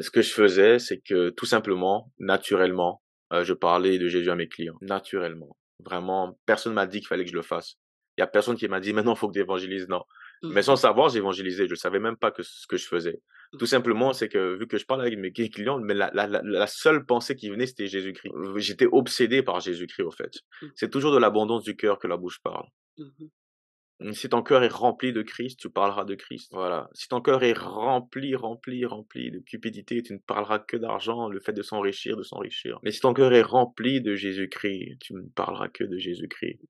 [0.00, 4.48] ce que je faisais, c'est que tout simplement, naturellement, je parlais de Jésus à mes
[4.48, 4.76] clients.
[4.82, 5.56] Naturellement.
[5.84, 7.76] Vraiment, personne m'a dit qu'il fallait que je le fasse.
[8.16, 9.88] Il y a personne qui m'a dit, maintenant, il faut que tu évangélises.
[9.88, 10.02] Non.
[10.42, 10.62] Mais mmh.
[10.62, 11.66] sans savoir, j'évangélisais.
[11.66, 13.20] Je ne savais même pas que ce que je faisais.
[13.58, 16.66] Tout simplement, c'est que vu que je parle avec mes clients, mais la, la, la
[16.66, 18.32] seule pensée qui venait, c'était Jésus-Christ.
[18.56, 20.32] J'étais obsédé par Jésus-Christ, au fait.
[20.62, 20.66] Mmh.
[20.74, 22.66] C'est toujours de l'abondance du cœur que la bouche parle.
[22.98, 23.26] Mmh
[24.12, 26.50] si ton cœur est rempli de Christ, tu parleras de Christ.
[26.52, 26.88] Voilà.
[26.92, 31.40] Si ton cœur est rempli, rempli, rempli de cupidité, tu ne parleras que d'argent, le
[31.40, 32.80] fait de s'enrichir, de s'enrichir.
[32.82, 36.60] Mais si ton cœur est rempli de Jésus-Christ, tu ne parleras que de Jésus-Christ.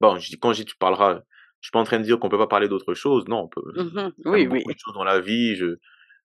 [0.00, 1.22] Bon, je dis, quand je dis tu parleras,
[1.62, 3.24] je suis pas en train de dire qu'on peut pas parler d'autre chose.
[3.28, 3.62] Non, on peut.
[3.76, 4.58] Mmh oui, oui.
[4.58, 5.54] Beaucoup de choses dans la vie.
[5.54, 5.76] Je,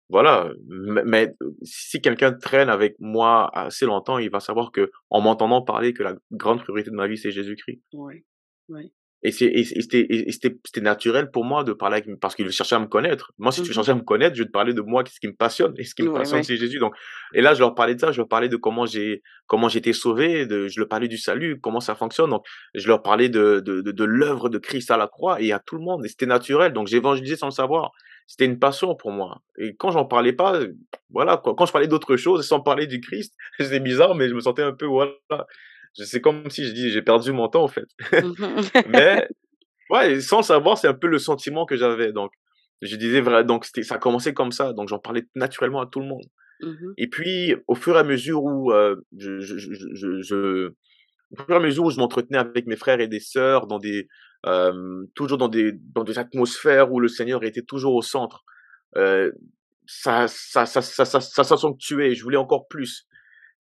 [0.08, 0.50] voilà.
[0.66, 5.92] Mais, si quelqu'un traîne avec moi assez longtemps, il va savoir que, en m'entendant parler,
[5.92, 7.82] que la grande priorité de ma vie, c'est Jésus-Christ.
[7.92, 8.24] Oui.
[8.70, 8.92] Oui.
[9.26, 13.32] Et c'était naturel pour moi de parler avec parce qu'il cherchait à me connaître.
[13.38, 15.18] Moi, si tu mmh cherchais à me connaître, je vais te parler de moi, ce
[15.18, 15.74] qui me passionne.
[15.78, 16.78] Et ce qui me passionne, c'est Jésus.
[16.78, 16.94] Donc,
[17.34, 19.92] et là, je leur parlais de ça, je leur parlais de comment j'ai comment été
[19.92, 22.30] sauvé, de, je leur parlais du salut, comment ça fonctionne.
[22.30, 25.58] Donc, je leur parlais de, de, de, l'œuvre de Christ à la croix et à
[25.58, 26.04] tout le monde.
[26.04, 26.72] Et c'était naturel.
[26.72, 27.90] Donc, j'évangélisais sans le savoir.
[28.28, 29.42] C'était une passion pour moi.
[29.58, 30.60] Et quand j'en parlais pas,
[31.10, 34.40] voilà, quand je parlais d'autre chose, sans parler du Christ, c'était bizarre, mais je me
[34.40, 35.12] sentais un peu, voilà,
[36.04, 37.86] c'est comme si je dis j'ai perdu mon temps en fait.
[38.12, 38.32] Mmh
[38.88, 39.28] Mais
[39.90, 42.12] ouais, sans savoir, c'est un peu le sentiment que j'avais.
[42.12, 42.32] Donc
[42.82, 44.72] je disais vrai, donc ça a commencé comme ça.
[44.72, 46.24] Donc j'en parlais naturellement à tout le monde.
[46.60, 50.68] Mmh et puis au fur et à mesure où euh, je, je, je, je,
[51.30, 53.78] au fur et à mesure où je m'entretenais avec mes frères et des sœurs dans
[53.78, 54.08] des
[54.46, 58.44] euh, toujours dans des dans des atmosphères où le Seigneur était toujours au centre.
[58.96, 59.30] Euh,
[59.86, 62.14] ça, ça, ça, ça, ça, ça, ça s'accentuait.
[62.14, 63.06] Je voulais encore plus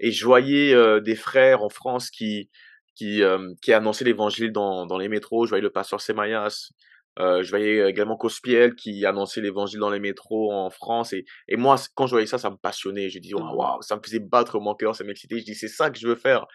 [0.00, 2.50] et je voyais euh, des frères en France qui
[2.94, 5.46] qui euh, qui annonçaient l'évangile dans dans les métros.
[5.46, 6.70] Je voyais le pasteur Semayas.
[7.18, 11.14] Euh, je voyais également Cospiel qui annonçait l'évangile dans les métros en France.
[11.14, 13.08] Et, et moi, quand je voyais ça, ça me passionnait.
[13.08, 15.38] Je dis, mmh waouh, ça me faisait battre mon cœur, ça m'excitait.
[15.38, 16.46] Je dis, c'est ça que je veux faire.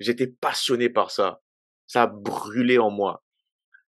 [0.00, 1.40] J'étais passionné par ça.
[1.86, 3.22] Ça a brûlé en moi.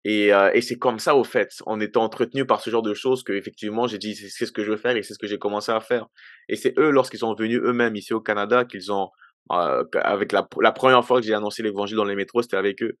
[0.09, 2.93] Et, euh, et c'est comme ça, au fait, en étant entretenu par ce genre de
[2.93, 5.27] choses, que effectivement, j'ai dit, c'est ce que je veux faire et c'est ce que
[5.27, 6.05] j'ai commencé à faire.
[6.47, 9.09] Et c'est eux, lorsqu'ils sont venus eux-mêmes ici au Canada, qu'ils ont,
[9.51, 12.81] euh, avec la, la première fois que j'ai annoncé l'évangile dans les métros, c'était avec
[12.83, 12.97] eux.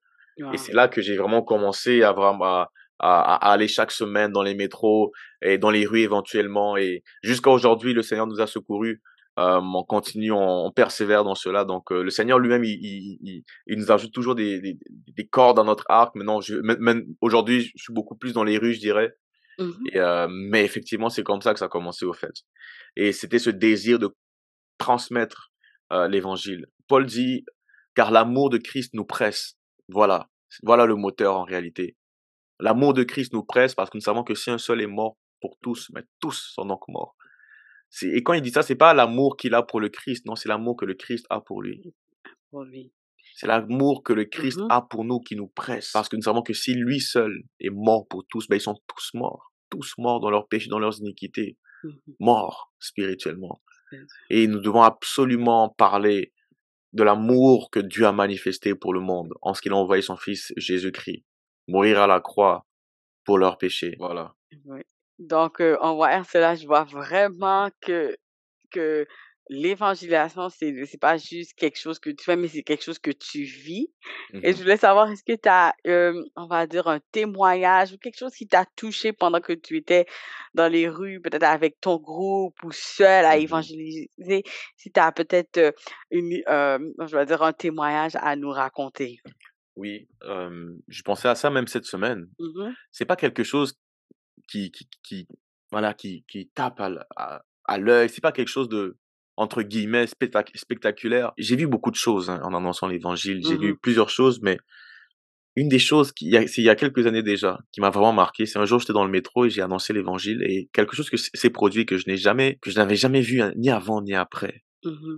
[0.53, 4.43] Et c'est là que j'ai vraiment commencé à vraiment à, à, aller chaque semaine dans
[4.43, 6.75] les métros et dans les rues éventuellement.
[6.75, 9.01] Et jusqu'à aujourd'hui, le Seigneur nous a secourus
[9.37, 11.63] euh, on continue, on, persévère dans cela.
[11.63, 15.57] Donc, euh, le Seigneur lui-même, il, il, il, nous ajoute toujours des, des, des cordes
[15.57, 16.15] dans notre arc.
[16.15, 19.15] Maintenant, je, même, aujourd'hui, je suis beaucoup plus dans les rues, je dirais.
[19.59, 22.33] Mmh et, euh, mais effectivement, c'est comme ça que ça a commencé au fait.
[22.95, 24.15] Et c'était ce désir de
[24.77, 25.51] transmettre
[25.91, 26.65] euh, l'évangile.
[26.87, 27.45] Paul dit,
[27.95, 29.55] car l'amour de Christ nous presse.
[29.87, 30.29] Voilà,
[30.63, 31.95] voilà le moteur en réalité.
[32.59, 35.17] L'amour de Christ nous presse parce que nous savons que si un seul est mort
[35.41, 37.15] pour tous, mais tous sont donc morts.
[38.01, 40.49] Et quand il dit ça, c'est pas l'amour qu'il a pour le Christ, non, c'est
[40.49, 41.81] l'amour que le Christ a pour lui.
[42.51, 42.91] Pour lui.
[43.35, 45.91] C'est l'amour que le Christ mmh a pour nous qui nous presse.
[45.91, 48.79] Parce que nous savons que si lui seul est mort pour tous, ben ils sont
[48.87, 49.53] tous morts.
[49.69, 51.57] Tous morts dans leurs péchés, dans leurs iniquités.
[51.83, 53.61] Mmh morts spirituellement.
[54.29, 56.33] Et nous devons absolument parler
[56.93, 60.17] de l'amour que Dieu a manifesté pour le monde en ce qu'il a envoyé son
[60.17, 61.23] Fils Jésus-Christ
[61.67, 62.65] mourir à la croix
[63.23, 63.95] pour leurs péchés.
[63.99, 64.33] Voilà.
[65.19, 68.15] Donc, en voyant cela, je vois vraiment que,
[68.71, 69.07] que
[69.49, 73.11] l'évangélisation, c'est, c'est pas juste quelque chose que tu fais, mais c'est quelque chose que
[73.11, 73.87] tu vis.
[74.33, 75.73] Et je voulais savoir, est-ce que tu as,
[76.35, 80.05] on va dire, un témoignage ou quelque chose qui t'a touché pendant que tu étais
[80.53, 84.43] dans les rues, peut-être avec ton groupe ou seul à mmh évangéliser,
[84.75, 85.73] si tu as peut-être
[86.11, 89.17] une, je vais dire, un témoignage à nous raconter.
[89.75, 92.27] Oui, je pensais à ça même cette semaine.
[92.39, 93.79] Mmh c'est pas quelque chose
[94.47, 95.27] qui, qui, qui,
[95.71, 98.09] voilà, qui, qui tape à, à, l'œil.
[98.09, 98.97] C'est pas quelque chose de,
[99.35, 101.31] entre guillemets, spectaculaire.
[101.37, 103.41] J'ai vu beaucoup de choses hein, en annonçant l'évangile.
[103.45, 104.57] J'ai vu mmh plusieurs choses, mais
[105.55, 108.59] une des choses qui, il y a quelques années déjà, qui m'a vraiment marqué, c'est
[108.59, 111.49] un jour j'étais dans le métro et j'ai annoncé l'évangile et quelque chose que s'est
[111.49, 114.63] produit que je n'ai jamais, que je n'avais jamais vu hein, ni avant ni après.
[114.83, 115.17] Mmh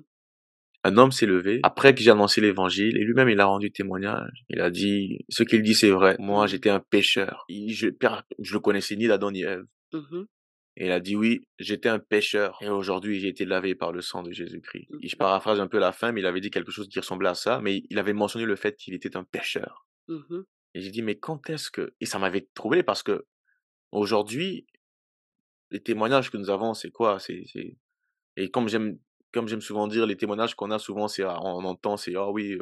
[0.84, 4.46] un homme s'est levé après que j'ai annoncé l'évangile et lui-même il a rendu témoignage.
[4.50, 6.16] Il a dit ce qu'il dit c'est vrai.
[6.20, 7.46] Moi j'étais un pécheur.
[7.50, 7.90] Je,
[8.40, 9.66] je le connaissais ni d'Adam ni Ève.
[9.94, 10.24] Mmh
[10.82, 14.00] et il a dit oui, j'étais un pécheur et aujourd'hui j'ai été lavé par le
[14.02, 14.88] sang de Jésus-Christ.
[14.90, 17.28] Mmh je paraphrase un peu la fin, mais il avait dit quelque chose qui ressemblait
[17.28, 19.86] à ça, mais il avait mentionné le fait qu'il était un pécheur.
[20.08, 20.42] Mmh
[20.76, 23.26] et j'ai dit mais quand est-ce que et ça m'avait troublé parce que
[23.92, 24.68] aujourd'hui
[25.72, 27.20] les témoignages que nous avons c'est quoi?
[27.20, 27.44] C'est
[28.38, 29.00] et comme j'aime
[29.34, 32.30] comme j'aime souvent dire, les témoignages qu'on a souvent, c'est ah, on entend, c'est ah
[32.30, 32.58] oui,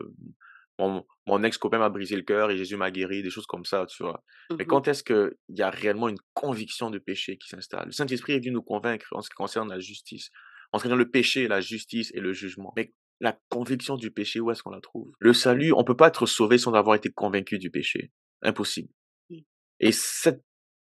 [0.80, 3.86] mon, mon ex-copain m'a brisé le cœur et Jésus m'a guéri, des choses comme ça,
[3.88, 4.24] tu vois.
[4.52, 7.88] Mais mmh quand est-ce qu'il y a réellement une conviction de péché qui s'installe?
[7.88, 10.30] Le Saint-Esprit est venu nous convaincre en ce qui concerne la justice,
[10.72, 12.74] enseignant le péché, la justice et le jugement.
[12.76, 15.12] Mais la conviction du péché, où est-ce qu'on la trouve?
[15.20, 18.12] Le salut, on peut pas être sauvé sans avoir été convaincu du péché.
[18.44, 18.90] Impossible.
[19.32, 19.40] Mmh.
[19.80, 20.44] Et cette,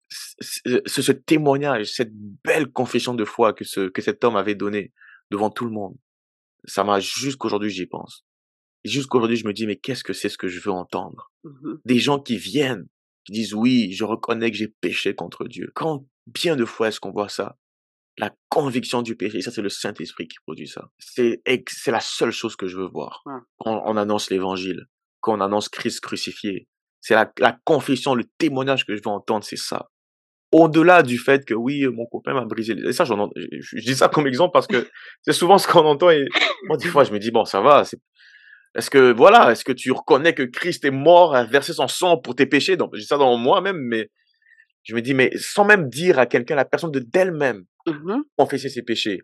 [0.08, 2.12] ce, ce témoignage, cette
[2.44, 4.92] belle confession de foi que, ce, que cet homme avait donné
[5.30, 5.96] devant tout le monde,
[6.64, 8.24] ça m'a jusqu'aujourd'hui, j'y pense.
[8.84, 11.30] Jusqu'aujourd'hui, je me dis, mais qu'est-ce que c'est ce que je veux entendre?
[11.44, 12.88] Mmh Des gens qui viennent,
[13.24, 15.70] qui disent, oui, je reconnais que j'ai péché contre Dieu.
[15.74, 17.56] Quand bien de fois est-ce qu'on voit ça?
[18.18, 20.90] La conviction du péché, ça c'est le Saint-Esprit qui produit ça.
[20.98, 23.22] C'est c'est la seule chose que je veux voir.
[23.24, 23.38] Ouais.
[23.58, 24.86] Quand on annonce l'évangile,
[25.20, 26.68] quand on annonce Christ crucifié,
[27.00, 29.90] c'est la, la confession, le témoignage que je veux entendre, c'est ça.
[30.53, 32.88] Au-delà du fait que oui, mon copain m'a brisé les...
[32.88, 34.88] Et ça, j'en, je, dis ça comme exemple parce que
[35.22, 36.26] c'est souvent ce qu'on entend et
[36.66, 37.98] moi, des fois, je me dis, bon, ça va, c'est
[38.76, 42.18] est-ce que, voilà, est-ce que tu reconnais que Christ est mort, a versé son sang
[42.18, 42.76] pour tes péchés?
[42.76, 44.11] Donc, j'ai ça dans moi-même, mais
[44.84, 48.68] je me dis, mais sans même dire à quelqu'un, la personne de d'elle-même, Mmh confesser
[48.68, 49.22] ses péchés.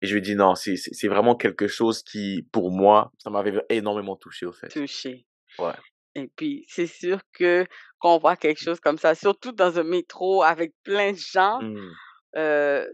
[0.00, 3.30] Et je lui dis, non, c'est, c'est c'est vraiment quelque chose qui, pour moi, ça
[3.30, 4.68] m'avait énormément touché, au fait.
[4.68, 5.26] Touché.
[5.58, 5.72] Ouais.
[6.14, 7.66] Et puis, c'est sûr que
[8.04, 11.58] quand on voit quelque chose comme ça, surtout dans un métro avec plein de gens,
[11.62, 11.90] Mmh.
[12.36, 12.86] euh,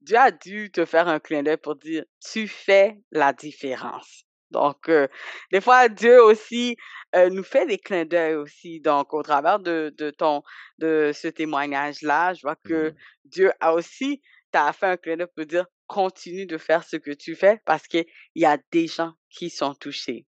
[0.00, 4.24] Dieu a dû te faire un clin d'œil pour dire, tu fais la différence.
[4.50, 5.08] Donc, euh,
[5.52, 6.76] des fois, Dieu aussi
[7.14, 8.80] euh, nous fait des clins d'œil aussi.
[8.80, 10.42] Donc, au travers de, de ton,
[10.78, 12.94] de ce témoignage-là, je vois que Mmh.
[13.26, 14.22] Dieu a aussi,
[14.52, 17.86] t'a fait un clin d'œil pour dire, continue de faire ce que tu fais parce
[17.86, 20.24] qu'il y a des gens qui sont touchés.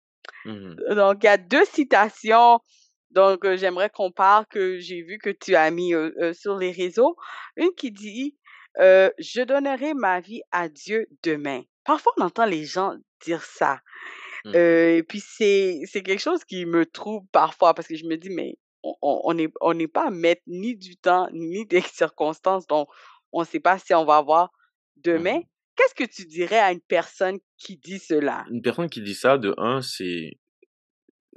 [0.46, 0.96] Mmh.
[0.96, 2.60] Donc, il y a deux citations
[3.12, 6.72] donc euh, j'aimerais qu'on parle que j'ai vu que tu as mis euh, sur les
[6.72, 7.16] réseaux.
[7.58, 8.38] Une qui dit
[8.78, 11.62] Je donnerai ma vie à Dieu demain.
[11.84, 12.94] Parfois, on entend les gens
[13.26, 13.82] dire ça.
[14.46, 14.56] Mmh.
[14.56, 18.56] Et puis, c'est quelque chose qui me trouble parfois parce que je me dis Mais
[18.84, 22.68] on on- on n'est on n'est pas maître ni du temps ni des circonstances.
[22.68, 22.88] Donc,
[23.32, 24.52] on ne sait pas si on va avoir
[24.98, 25.40] demain.
[25.40, 25.44] Mmh.
[25.76, 28.46] Qu'est-ce que tu dirais à une personne qui dit cela?
[28.52, 30.32] Une personne qui dit ça, de un, c'est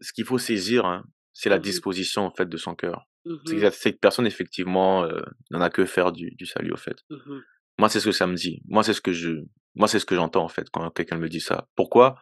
[0.00, 3.06] ce qu'il faut saisir, hein, c'est la Mhm, disposition, en fait, de son cœur.
[3.46, 5.20] C'est mhm, que cette personne, effectivement, euh,
[5.50, 6.96] n'en a que faire du, du salut, au fait.
[7.10, 7.42] mhm,
[7.78, 8.62] Moi, c'est ce que ça me dit.
[8.66, 9.30] Moi, c'est ce que je,
[9.74, 11.68] moi, c'est ce que j'entends, en fait, quand quelqu'un me dit ça.
[11.76, 12.18] Pourquoi?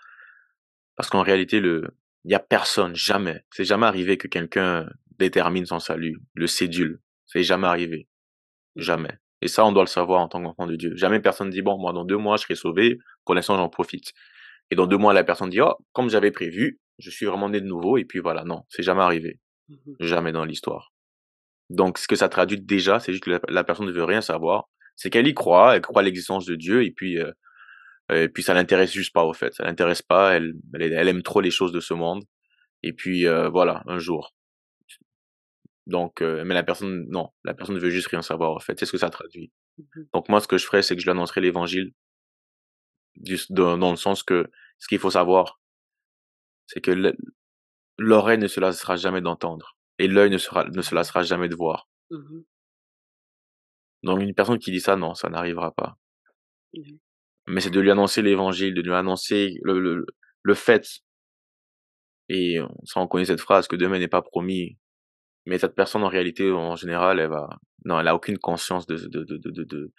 [0.97, 1.89] Parce qu'en réalité, le,
[2.25, 3.45] il y a personne, jamais.
[3.51, 4.89] C'est jamais arrivé que quelqu'un
[5.19, 7.01] détermine son salut, le sédule.
[7.27, 8.09] C'est jamais arrivé.
[8.77, 9.19] mhm, Jamais.
[9.43, 10.95] Et ça, on doit le savoir en tant qu'enfant de Dieu.
[10.97, 12.99] Jamais personne dit, bon, moi, dans deux mois, je serai sauvé.
[13.25, 14.13] Pour l'instant, j'en profite.
[14.71, 17.61] Et dans deux mois, la personne dit, oh, comme j'avais prévu, je suis vraiment né
[17.61, 17.99] de nouveau.
[17.99, 19.41] Et puis voilà, non, c'est jamais arrivé.
[19.69, 19.97] mhm.
[20.01, 20.93] Jamais dans l'histoire.
[21.71, 24.21] Donc, ce que ça traduit déjà, c'est juste que la, la personne ne veut rien
[24.21, 24.69] savoir.
[24.97, 27.33] C'est qu'elle y croit, elle croit à l'existence de Dieu, et puis, euh,
[28.13, 29.55] et puis ça l'intéresse juste pas, au fait.
[29.55, 32.25] Ça l'intéresse pas, elle, elle, elle aime trop les choses de ce monde.
[32.83, 34.35] Et puis, euh, voilà, un jour.
[35.87, 38.79] Donc, euh, mais la personne, non, la personne ne veut juste rien savoir, en fait.
[38.79, 39.53] C'est ce que ça traduit.
[39.79, 40.09] Mhm.
[40.13, 41.93] Donc, moi, ce que je ferais, c'est que je lui annoncerai l'évangile,
[43.51, 45.60] dans le sens que ce qu'il faut savoir,
[46.71, 47.17] c'est que le-
[47.99, 51.57] l'oreille ne se lassera jamais d'entendre, et l'œil ne, sera, ne se lassera jamais de
[51.57, 51.89] voir.
[52.11, 52.45] Mhm.
[54.05, 55.97] Donc, une personne qui dit ça, non, ça n'arrivera pas.
[56.75, 56.99] Mhm.
[57.49, 60.07] Mais c'est de lui annoncer l'évangile, de lui annoncer le, le,
[60.43, 60.87] le fait.
[62.29, 64.79] Et on- ça, on connaît cette phrase que demain n'est pas promis.
[65.47, 67.49] Mais cette personne, en réalité, en général, elle va,
[67.85, 69.93] non, elle a aucune conscience de, de, de, de, de,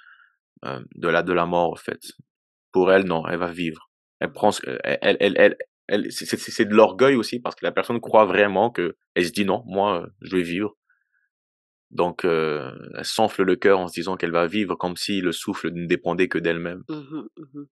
[0.65, 1.99] euh, de la, de la mort, en fait.
[2.71, 3.89] Pour elle, non, elle va vivre.
[4.19, 5.57] Elle prend, ce- elle, elle, elle-
[6.09, 9.63] c'est, de l'orgueil aussi parce que la personne croit vraiment que, elle se dit non,
[9.65, 10.75] moi, je vais vivre.
[11.89, 15.33] Donc, euh, elle s'enfle le cœur en se disant qu'elle va vivre comme si le
[15.33, 16.83] souffle ne dépendait que d'elle-même.
[16.87, 17.67] Mhm, mhm.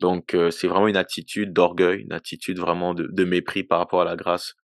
[0.00, 4.02] Donc, euh, c'est vraiment une attitude d'orgueil, une attitude vraiment de, de mépris par rapport
[4.02, 4.54] à la grâce,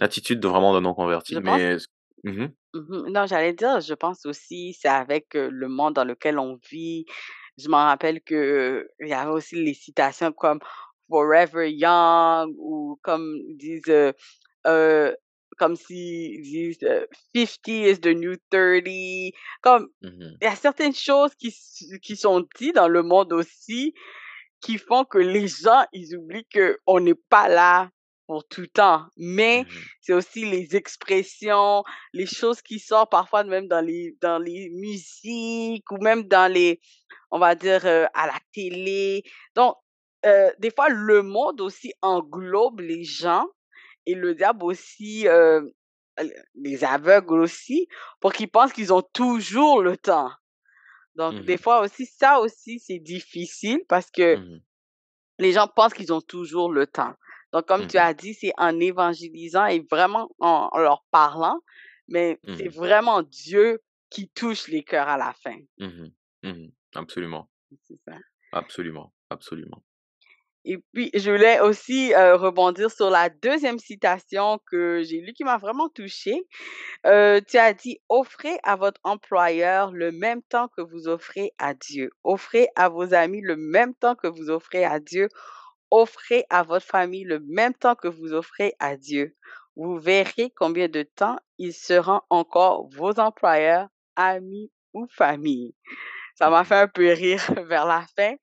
[0.00, 0.74] une attitude de vraiment.
[0.76, 1.78] Je pense Mais,
[2.24, 2.54] Mhm.
[2.72, 3.12] Mhm.
[3.12, 7.04] Non, j'allais dire, je pense aussi, c'est avec euh, le monde dans lequel on vit.
[7.58, 10.58] Je m'en rappelle que il y avait aussi les citations comme
[11.08, 14.12] Forever Young ou comme ils disent, euh,
[14.66, 15.14] euh,
[15.58, 19.32] comme s'ils disent euh, 50 is the new 30.
[19.62, 20.36] Comme Mhm.
[20.40, 21.54] il y a certaines choses qui,
[22.02, 23.94] qui sont dites dans le monde aussi
[24.60, 27.90] qui font que les gens, ils oublient que on n'est pas là
[28.26, 29.04] pour tout temps.
[29.18, 29.68] Mais Mhm.
[30.00, 31.84] c'est aussi les expressions,
[32.14, 36.80] les choses qui sortent parfois même dans les, dans les musiques ou même dans les,
[37.30, 39.22] on va dire, euh, à la télé.
[39.54, 39.76] Donc,
[40.26, 43.46] euh, des fois, le monde aussi englobe les gens
[44.06, 45.62] et le diable aussi, euh,
[46.54, 47.88] les aveugle aussi,
[48.20, 50.30] pour qu'ils pensent qu'ils ont toujours le temps.
[51.16, 51.58] Donc, des Mhm.
[51.58, 54.62] fois aussi, ça aussi, c'est difficile parce que Mhm.
[55.38, 57.14] les gens pensent qu'ils ont toujours le temps.
[57.52, 58.02] Donc, comme tu Mhm.
[58.02, 61.60] as dit, c'est en évangélisant et vraiment en, en leur parlant,
[62.08, 65.56] mais c'est vraiment Dieu qui touche les cœurs à la fin.
[66.94, 67.48] Absolument.
[67.82, 68.18] C'est ça.
[68.52, 69.84] Absolument, absolument.
[70.66, 75.44] Et puis, je voulais aussi euh, rebondir sur la deuxième citation que j'ai lue qui
[75.44, 76.46] m'a vraiment touchée.
[77.06, 81.74] Euh, tu as dit, offrez à votre employeur le même temps que vous offrez à
[81.74, 82.10] Dieu.
[82.24, 85.28] Offrez à vos amis le même temps que vous offrez à Dieu.
[85.90, 89.36] Offrez à votre famille le même temps que vous offrez à Dieu.
[89.76, 95.74] Vous verrez combien de temps ils seront encore vos employeurs, amis ou famille.
[96.36, 98.34] Ça m'a fait un peu rire vers la fin.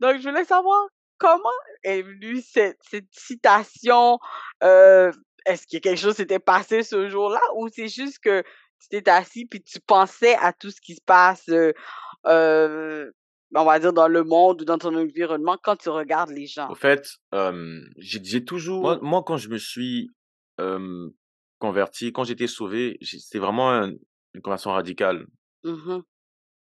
[0.00, 0.86] Donc, je voulais savoir
[1.24, 1.50] comment
[1.82, 4.18] est venue cette, cette citation?
[4.62, 5.10] Euh,
[5.46, 8.42] est-ce que quelque chose s'était passé ce jour-là ou c'est juste que
[8.80, 11.72] tu t'es assis puis tu pensais à tout ce qui se passe, euh,
[12.26, 13.10] euh,
[13.54, 16.70] on va dire, dans le monde ou dans ton environnement quand tu regardes les gens?
[16.70, 17.08] Au fait,
[17.98, 18.82] j'ai toujours...
[18.82, 20.10] Moi, moi, quand je me suis
[21.58, 23.70] converti, quand j'étais sauvé, c'était vraiment
[24.34, 25.26] une conversion radicale.
[25.62, 26.00] Mmh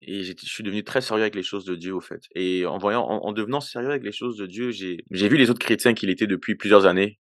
[0.05, 2.21] et je suis devenu très sérieux avec les choses de Dieu, au fait.
[2.35, 5.59] Et en voyant, en, devenant sérieux avec les choses de Dieu, j'ai, vu les autres
[5.59, 7.19] chrétiens qu'il était depuis plusieurs années,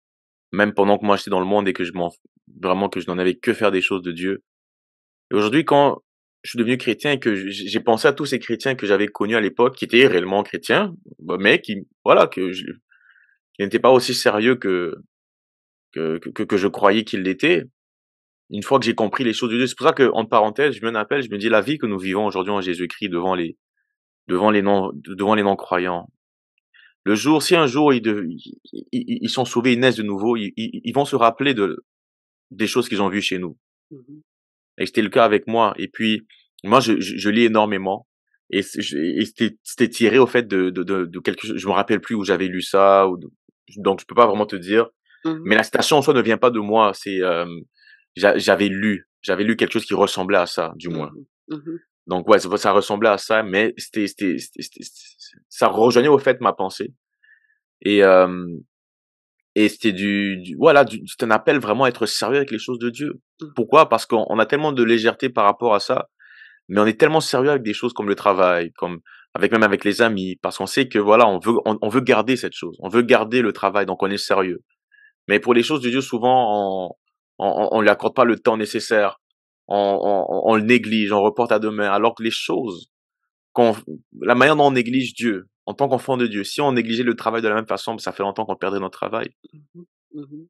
[0.52, 2.12] même pendant que moi j'étais dans le monde et que je m'en,
[2.62, 4.44] vraiment que je n'en avais que faire des choses de Dieu.
[5.32, 6.02] Et aujourd'hui, quand
[6.44, 9.36] je suis devenu chrétien et que j'ai pensé à tous ces chrétiens que j'avais connus
[9.36, 12.66] à l'époque, qui étaient réellement chrétiens, bah, mais qui, voilà, que je,
[13.54, 14.96] qui n'étaient pas aussi sérieux que,
[15.94, 17.64] que, que je croyais qu'ils l'étaient,
[18.50, 20.76] une fois que j'ai compris les choses de Dieu, c'est pour ça que, en parenthèse,
[20.76, 23.36] je me rappelle, je me dis la vie que nous vivons aujourd'hui en Jésus-Christ devant
[23.36, 23.58] les,
[24.28, 26.08] devant les non, devant les non-croyants.
[27.04, 28.02] Le jour, si un jour ils,
[28.92, 31.86] ils, sont sauvés, ils naissent de nouveau, ils, ils vont se rappeler de,
[32.52, 33.58] des choses qu'ils ont vues chez nous.
[33.92, 34.22] Mmh
[34.78, 35.74] et c'était le cas avec moi.
[35.78, 36.28] Et puis,
[36.66, 38.08] moi, je, je, lis énormément.
[38.50, 41.56] Et c'était tiré au fait de, de, de, quelque chose.
[41.56, 43.08] Je me rappelle plus où j'avais lu ça.
[43.08, 43.18] Ou
[43.78, 44.90] donc, je peux pas vraiment te dire.
[45.24, 46.92] Mmh Mais la citation en soi ne vient pas de moi.
[46.94, 47.46] C'est euh,
[48.16, 51.12] j'avais lu, j'avais lu quelque chose qui ressemblait à ça, du moins.
[51.48, 54.38] Mmh mmh Donc ouais, ça, ressemblait à ça, mais c'était, c'était,
[55.50, 56.94] ça rejoignait au fait ma pensée.
[57.82, 58.48] Et euh,
[59.58, 62.78] et c'était du, du, voilà, c'est un appel vraiment à être sérieux avec les choses
[62.78, 63.22] de Dieu.
[63.40, 63.46] Mmh.
[63.56, 63.88] Pourquoi?
[63.88, 66.10] Parce qu'on a tellement de légèreté par rapport à ça,
[66.68, 69.00] mais on est tellement sérieux avec des choses comme le travail, comme
[69.34, 72.38] avec même avec les amis, parce qu'on sait que voilà, on veut on, veut garder
[72.38, 74.62] cette chose, on veut garder le travail, donc on est sérieux.
[75.28, 76.96] Mais pour les choses de Dieu, souvent, on,
[77.38, 79.20] on ne lui accorde pas le temps nécessaire,
[79.68, 82.92] on, on, on, le néglige, on reporte à demain, alors que les choses,
[84.22, 87.16] la manière dont on néglige Dieu, en tant qu'enfant de Dieu, si on négligeait le
[87.16, 89.30] travail de la même façon, ça fait longtemps qu'on perdrait notre travail.
[89.54, 89.82] Mmh
[90.14, 90.46] mmh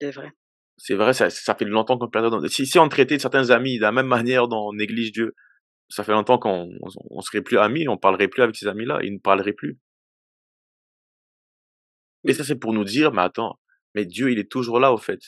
[0.00, 0.32] C'est vrai.
[0.76, 2.48] C'est vrai, ça, ça fait longtemps qu'on perdrait notre...
[2.48, 5.34] Si, si on traitait certains amis de la même manière dont on néglige Dieu,
[5.88, 6.68] ça fait longtemps qu'on
[7.10, 9.78] on, serait plus amis, on parlerait plus avec ces amis-là, ils ne parleraient plus.
[12.26, 13.58] Et ça, c'est pour nous dire, mais attends,
[13.94, 15.20] mais Dieu, il est toujours là, au fait.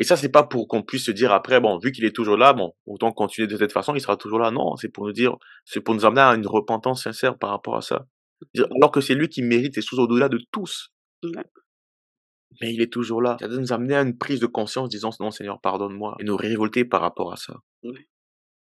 [0.00, 2.38] Et ça, c'est pas pour qu'on puisse se dire après, bon, vu qu'il est toujours
[2.38, 4.50] là, bon, autant continuer de cette façon, il sera toujours là.
[4.50, 5.36] Non, c'est pour nous dire,
[5.66, 8.06] c'est pour nous amener à une repentance sincère par rapport à ça.
[8.56, 10.90] Alors que c'est lui qui mérite les choses au-delà de tous.
[11.22, 13.36] Mais il est toujours là.
[13.40, 16.16] Ça doit nous amener à une prise de conscience disant, non, Seigneur, pardonne-moi.
[16.18, 17.56] Et nous révolter par rapport à ça.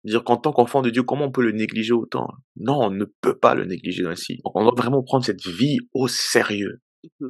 [0.04, 2.28] Dire qu'en tant qu'enfant de Dieu, comment on peut le négliger autant?
[2.56, 4.42] Non, on ne peut pas le négliger ainsi.
[4.44, 6.82] on doit vraiment prendre cette vie au sérieux.
[7.20, 7.28] Mmh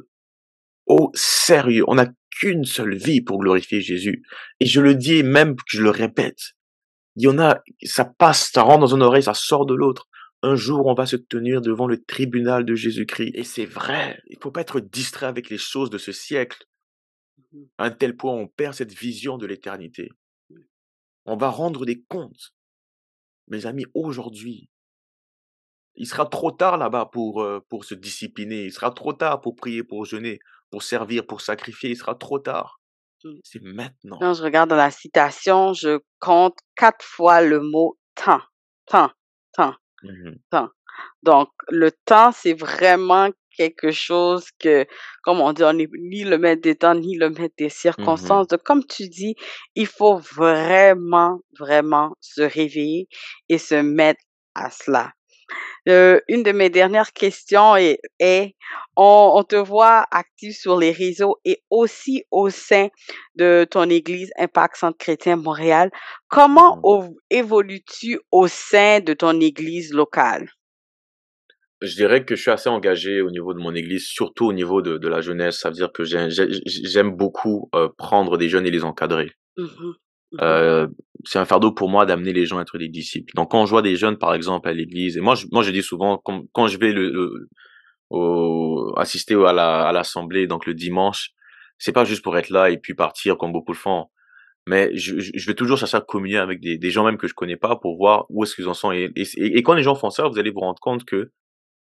[0.85, 1.83] au sérieux.
[1.87, 4.23] On n'a qu'une seule vie pour glorifier Jésus.
[4.59, 6.53] Et je le dis même, je le répète.
[7.15, 10.07] Il y en a, ça passe, ça rentre dans une oreille, ça sort de l'autre.
[10.41, 13.31] Un jour, on va se tenir devant le tribunal de Jésus-Christ.
[13.35, 14.21] Et c'est vrai.
[14.27, 16.65] Il faut pas être distrait avec les choses de ce siècle.
[17.37, 20.09] Mmh à un tel point, on perd cette vision de l'éternité.
[21.25, 22.53] On va rendre des comptes.
[23.47, 24.69] Mes amis, aujourd'hui,
[25.95, 28.65] il sera trop tard là-bas pour, euh, pour se discipliner.
[28.65, 30.39] Il sera trop tard pour prier, pour jeûner
[30.71, 32.79] pour servir, pour sacrifier, il sera trop tard.
[33.23, 33.33] Mmh.
[33.43, 34.17] C'est maintenant.
[34.19, 38.41] Quand je regarde dans la citation, je compte quatre fois le mot temps,
[38.85, 39.11] temps,
[39.53, 40.69] temps, mmh temps.
[41.23, 44.85] Donc, le temps, c'est vraiment quelque chose que,
[45.23, 47.69] comme on dit, on n'est ni le maître des temps, ni le maître des mmh
[47.69, 48.47] circonstances.
[48.47, 49.35] Donc, comme tu dis,
[49.75, 53.07] il faut vraiment, vraiment se réveiller
[53.49, 54.21] et se mettre
[54.55, 55.11] à cela.
[55.87, 57.99] Euh, une de mes dernières questions est,
[58.95, 62.87] on, te voit actif sur les réseaux et aussi au sein
[63.35, 65.91] de ton église Impact Centre Chrétien Montréal.
[66.27, 67.13] Comment mmh.
[67.29, 70.49] évolues-tu au sein de ton église locale?
[71.81, 74.81] Je dirais que je suis assez engagé au niveau de mon église, surtout au niveau
[74.81, 75.59] de, la jeunesse.
[75.59, 79.31] Ça veut dire que j'aime beaucoup euh, prendre des jeunes et les encadrer.
[79.57, 79.91] Mmh
[80.41, 80.87] euh,
[81.25, 83.33] c'est un fardeau pour moi d'amener les gens à être des disciples.
[83.35, 85.71] Donc quand je vois des jeunes, par exemple, à l'église, et moi, je, moi, je
[85.71, 87.49] dis souvent, quand, quand je vais le,
[88.09, 91.31] au, assister à la, à l'assemblée, donc le dimanche,
[91.77, 94.05] c'est pas juste pour être là et puis partir comme beaucoup le font.
[94.67, 97.33] Mais je, je, vais toujours chercher à communier avec des, des gens même que je
[97.35, 98.91] connais pas pour voir où est-ce qu'ils en sont.
[98.91, 101.31] Et, et, et quand les gens font ça, vous allez vous rendre compte que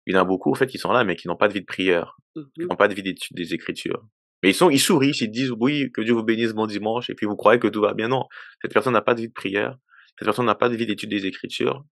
[0.08, 1.54] il y en a beaucoup, en fait, qui sont là, mais qui n'ont pas de
[1.54, 2.68] vie de prière, qui Mhm.
[2.70, 4.02] n'ont pas de vie d'étude des Écritures.
[4.44, 7.16] Mais ils sont, ils sourient, ils disent oui, que Dieu vous bénisse, bon dimanche, et
[7.16, 8.08] puis vous croyez que tout va bien.
[8.08, 8.24] Non,
[8.62, 9.78] cette personne n'a pas de vie de prière,
[10.18, 11.84] cette personne n'a pas de vie d'étude des Écritures,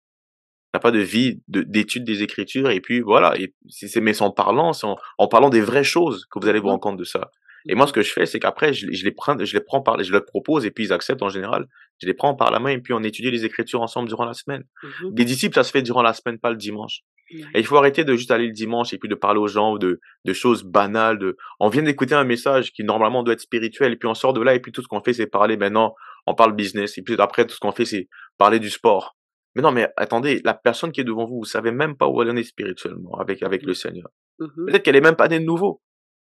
[0.74, 3.36] n'a pas de vie de- d'étude des Écritures, et puis voilà.
[3.38, 6.38] Et c'est, c'est- mais c'est en parlant, c'est en, en parlant des vraies choses que
[6.38, 7.30] vous allez vous rendre compte de ça.
[7.68, 9.80] Et moi, ce que je fais, c'est qu'après, je, je les prends, je les prends
[9.82, 11.66] par, je leur propose, et puis ils acceptent en général.
[12.01, 14.34] Je les prends par la main, et puis on étudie les Écritures ensemble durant la
[14.34, 14.62] semaine.
[14.84, 15.14] Mhm.
[15.14, 17.01] Des disciples, ça se fait durant la semaine, pas le dimanche.
[17.31, 19.77] Et il faut arrêter de juste aller le dimanche et puis de parler aux gens
[19.77, 21.18] de, de choses banales.
[21.18, 21.37] De...
[21.59, 24.41] On vient d'écouter un message qui normalement doit être spirituel et puis on sort de
[24.41, 25.95] là et puis tout ce qu'on fait c'est parler maintenant,
[26.27, 28.09] on parle business et puis après tout ce qu'on fait c'est
[28.39, 29.16] parler du sport.
[29.57, 32.20] Mais non, mais attendez, la personne qui est devant vous, vous savez même pas où
[32.20, 34.09] elle en est spirituellement avec, avec le Seigneur.
[34.39, 34.66] Mhm.
[34.66, 35.81] Peut-être qu'elle est même pas née de nouveau.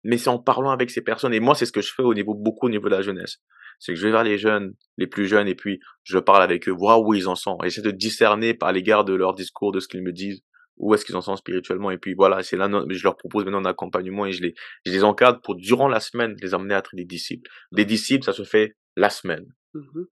[0.03, 1.33] Mais c'est en parlant avec ces personnes.
[1.33, 3.37] Et moi, c'est ce que je fais au niveau, beaucoup au niveau de la jeunesse.
[3.79, 6.69] C'est que je vais vers les jeunes, les plus jeunes, et puis je parle avec
[6.69, 7.57] eux, voir où ils en sont.
[7.63, 10.43] J'essaie de discerner par l'égard de leur discours, de ce qu'ils me disent,
[10.77, 11.91] où est-ce qu'ils en sont spirituellement.
[11.91, 14.53] Et puis voilà, c'est là, je leur propose maintenant un accompagnement et je les,
[14.85, 17.49] je les encadre pour, durant la semaine, les amener à être des disciples.
[17.71, 19.45] Des disciples, ça se fait la semaine.
[19.73, 20.05] Mhm.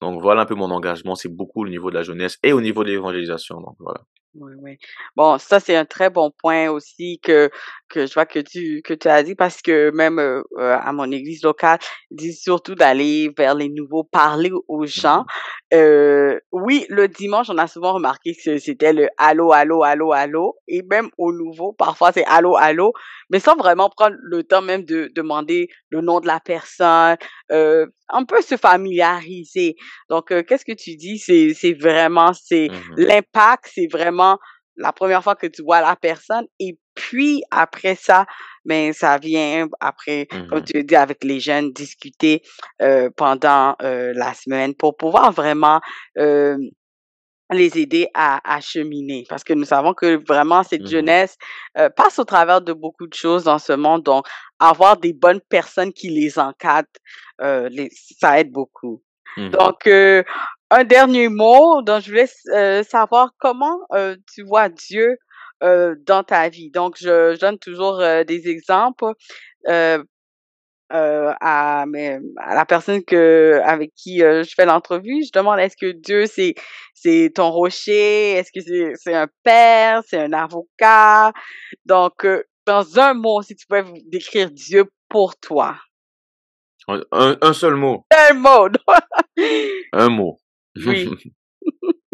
[0.00, 1.14] Donc voilà un peu mon engagement.
[1.14, 3.60] C'est beaucoup au niveau de la jeunesse et au niveau de l'évangélisation.
[3.60, 4.00] Donc voilà.
[4.34, 4.78] Oui, oui.
[5.14, 7.50] Bon, ça, c'est un très bon point aussi que,
[7.90, 10.90] que je vois que tu, que tu as dit parce que même euh, euh, à
[10.92, 11.78] mon église locale,
[12.10, 15.26] ils disent surtout d'aller vers les nouveaux, parler aux gens.
[15.74, 20.56] Euh, oui, le dimanche, on a souvent remarqué que c'était le allô, allô, allô, allô.
[20.66, 22.94] Et même au nouveau, parfois c'est allô, allô,
[23.28, 27.16] mais sans vraiment prendre le temps même de demander le nom de la personne,
[27.50, 29.76] un peu se familiariser.
[30.08, 31.18] Donc, qu'est-ce que tu dis?
[31.18, 32.94] C'est, vraiment, c'est, Mhm.
[32.96, 34.21] l'impact, c'est vraiment
[34.76, 38.26] la première fois que tu vois la personne et puis après ça,
[38.64, 40.64] ben ça vient après, comme Mhm.
[40.64, 42.42] tu le dis, avec les jeunes, discuter
[42.80, 45.80] euh, pendant euh, la semaine pour pouvoir vraiment
[46.18, 46.56] euh,
[47.50, 49.24] les aider à, à cheminer.
[49.28, 50.88] Parce que nous savons que vraiment cette Mhm.
[50.94, 51.36] jeunesse
[51.96, 54.02] passe au travers de beaucoup de choses dans ce monde.
[54.04, 54.26] Donc,
[54.58, 56.88] avoir des bonnes personnes qui les encadrent,
[57.40, 59.02] les, ça aide beaucoup.
[59.36, 59.50] Mhm.
[59.50, 59.88] Donc,
[60.72, 65.18] un dernier mot dont je voulais euh, savoir comment euh, tu vois Dieu
[65.62, 66.70] euh, dans ta vie.
[66.70, 69.04] Donc, je, je donne toujours euh, des exemples
[69.68, 70.02] euh,
[70.92, 71.84] euh, à,
[72.54, 75.22] la personne que avec qui euh, je fais l'entrevue.
[75.26, 76.54] Je demande est-ce que Dieu c'est
[76.94, 81.32] c'est ton rocher, est-ce que c'est c'est un père, c'est un avocat?
[81.84, 85.76] Donc, euh, dans un mot, si tu pouvais décrire Dieu pour toi.
[86.88, 88.04] Un, un seul mot.
[88.30, 88.68] Un mot.
[89.92, 90.41] Un mot.
[90.76, 91.08] Oui.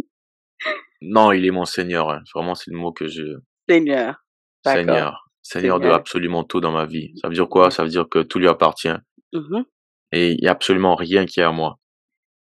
[1.02, 2.10] non, il est mon Seigneur.
[2.10, 2.22] hein.
[2.34, 3.22] Vraiment, c'est le mot que je.
[3.68, 4.16] Seigneur.
[4.64, 5.24] Seigneur.
[5.42, 7.12] Seigneur de absolument tout dans ma vie.
[7.22, 7.70] Ça veut dire quoi?
[7.70, 8.92] Ça veut dire que tout lui appartient.
[9.32, 9.64] Mhm.
[10.12, 11.78] Et il y a absolument rien qui est à moi.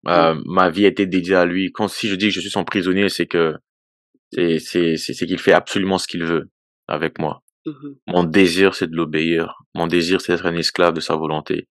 [0.08, 1.72] Euh, ma vie a été dédiée à lui.
[1.72, 3.56] Quand si je dis que je suis son prisonnier, c'est que
[4.34, 6.50] c'est c'est c'est c'est qu'il fait absolument ce qu'il veut
[6.88, 7.44] avec moi.
[8.08, 9.56] Mon désir, c'est de l'obéir.
[9.76, 11.68] Mon désir, c'est d'être un esclave de sa volonté.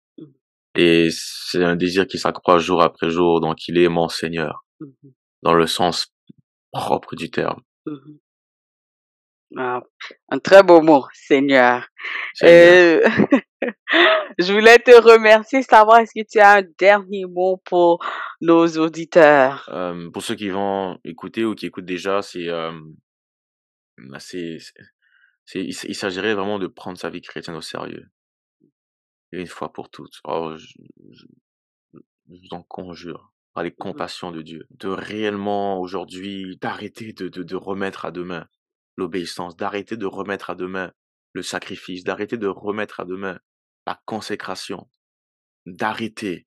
[0.77, 3.41] Et c'est un désir qui s'accroît jour après jour.
[3.41, 5.13] Donc, il est mon Seigneur Mhm.
[5.43, 6.13] dans le sens
[6.73, 7.63] propre du terme.
[7.87, 8.19] Mhm.
[9.57, 9.81] Ah,
[10.29, 11.87] un très beau mot, Seigneur.
[12.43, 13.01] Euh,
[14.39, 18.05] je voulais te remercier, savoir est-ce que tu as un dernier mot pour
[18.41, 19.69] nos auditeurs?
[19.73, 22.73] Euh, pour ceux qui vont écouter ou qui écoutent déjà, c'est euh,
[24.19, 24.59] c'est
[25.47, 28.09] c'est il s'agirait vraiment de prendre sa vie chrétienne au sérieux
[29.37, 30.21] et une fois pour toutes.
[30.25, 30.67] Oh, je,
[31.13, 31.27] je-
[31.93, 33.79] je vous en conjure par les Mhm.
[33.79, 38.49] compassions de Dieu, de réellement aujourd'hui d'arrêter de, de, de remettre à demain
[38.97, 40.93] l'obéissance, d'arrêter de remettre à demain
[41.33, 43.39] le sacrifice, d'arrêter de remettre à demain
[43.87, 44.91] la consécration,
[45.67, 46.47] d'arrêter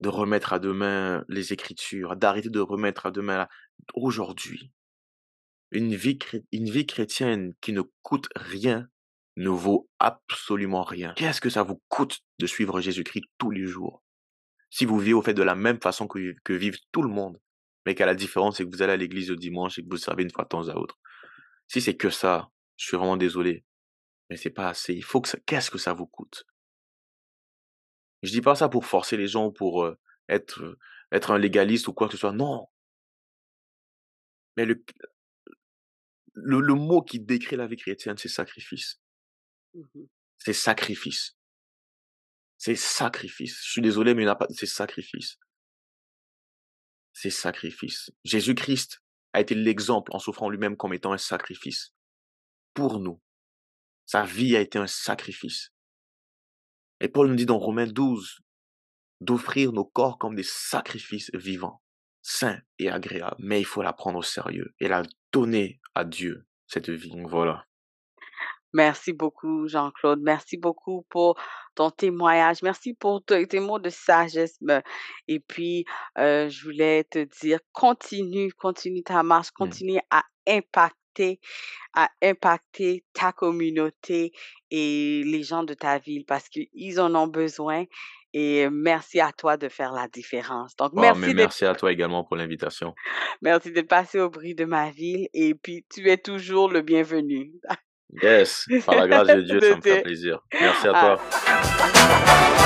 [0.00, 3.48] de remettre à demain les écritures, d'arrêter de remettre à demain la-
[3.94, 4.72] aujourd'hui.
[5.70, 6.18] Une vie,
[6.52, 8.88] une vie chrétienne qui ne coûte rien
[9.38, 11.14] ne vaut absolument rien.
[11.14, 14.02] Qu'est-ce que ça vous coûte de suivre Jésus-Christ tous les jours?
[14.68, 17.40] Si vous vivez au fait de la même façon que, que vivent tout le monde,
[17.86, 19.96] mais qu'à la différence, c'est que vous allez à l'église le dimanche et que vous
[19.96, 20.98] servez une fois de temps à autre.
[21.68, 23.64] Si c'est que ça, je suis vraiment désolé,
[24.28, 24.92] mais c'est pas assez.
[24.92, 26.44] Il faut que ça, qu'est-ce que ça vous coûte?
[28.24, 29.96] Je dis pas ça pour forcer les gens pour euh,
[30.28, 30.78] être euh,
[31.12, 32.32] être un légaliste ou quoi que ce soit.
[32.32, 32.66] Non.
[34.56, 34.84] Mais le,
[36.34, 39.00] le mot qui décrit la vie chrétienne, c'est sacrifice.
[39.74, 40.08] Mhm.
[40.38, 41.36] C'est sacrifice.
[42.56, 43.60] C'est sacrifice.
[43.64, 44.48] Je suis désolé, mais il n'y en a pas.
[44.50, 45.38] C'est sacrifice.
[47.12, 48.10] C'est sacrifice.
[48.24, 49.02] Jésus-Christ
[49.32, 51.94] a été l'exemple en souffrant lui-même comme étant un sacrifice
[52.74, 53.20] pour nous.
[54.06, 55.72] Sa vie a été un sacrifice.
[57.00, 58.40] Et Paul nous dit dans Romains 12
[59.20, 61.82] d'offrir nos corps comme des sacrifices vivants,
[62.22, 63.36] sains et agréables.
[63.38, 65.02] Mais il faut la prendre au sérieux et la
[65.32, 67.12] donner à Dieu, cette vie.
[67.26, 67.67] Voilà.
[68.72, 70.20] Merci beaucoup, Jean-Claude.
[70.22, 71.36] Merci beaucoup pour
[71.74, 72.62] ton témoignage.
[72.62, 74.58] Merci pour tes mots de sagesse.
[75.26, 75.84] Et puis,
[76.18, 79.64] euh, je voulais te dire, continue, continue ta marche, Mm.
[79.64, 81.40] continue à impacter,
[81.94, 84.32] à impacter ta communauté
[84.70, 87.84] et les gens de ta ville parce qu'ils en ont besoin.
[88.34, 90.76] Et merci à toi de faire la différence.
[90.76, 92.94] Donc, Oh, mais merci merci à toi également pour l'invitation.
[93.42, 95.28] merci de passer au bruit de ma ville.
[95.32, 97.52] Et puis, tu es toujours le bienvenu.
[98.10, 100.40] Yes, par la grâce de Dieu, ça me fait plaisir.
[100.52, 101.20] Merci à toi.
[101.46, 102.58] Ah.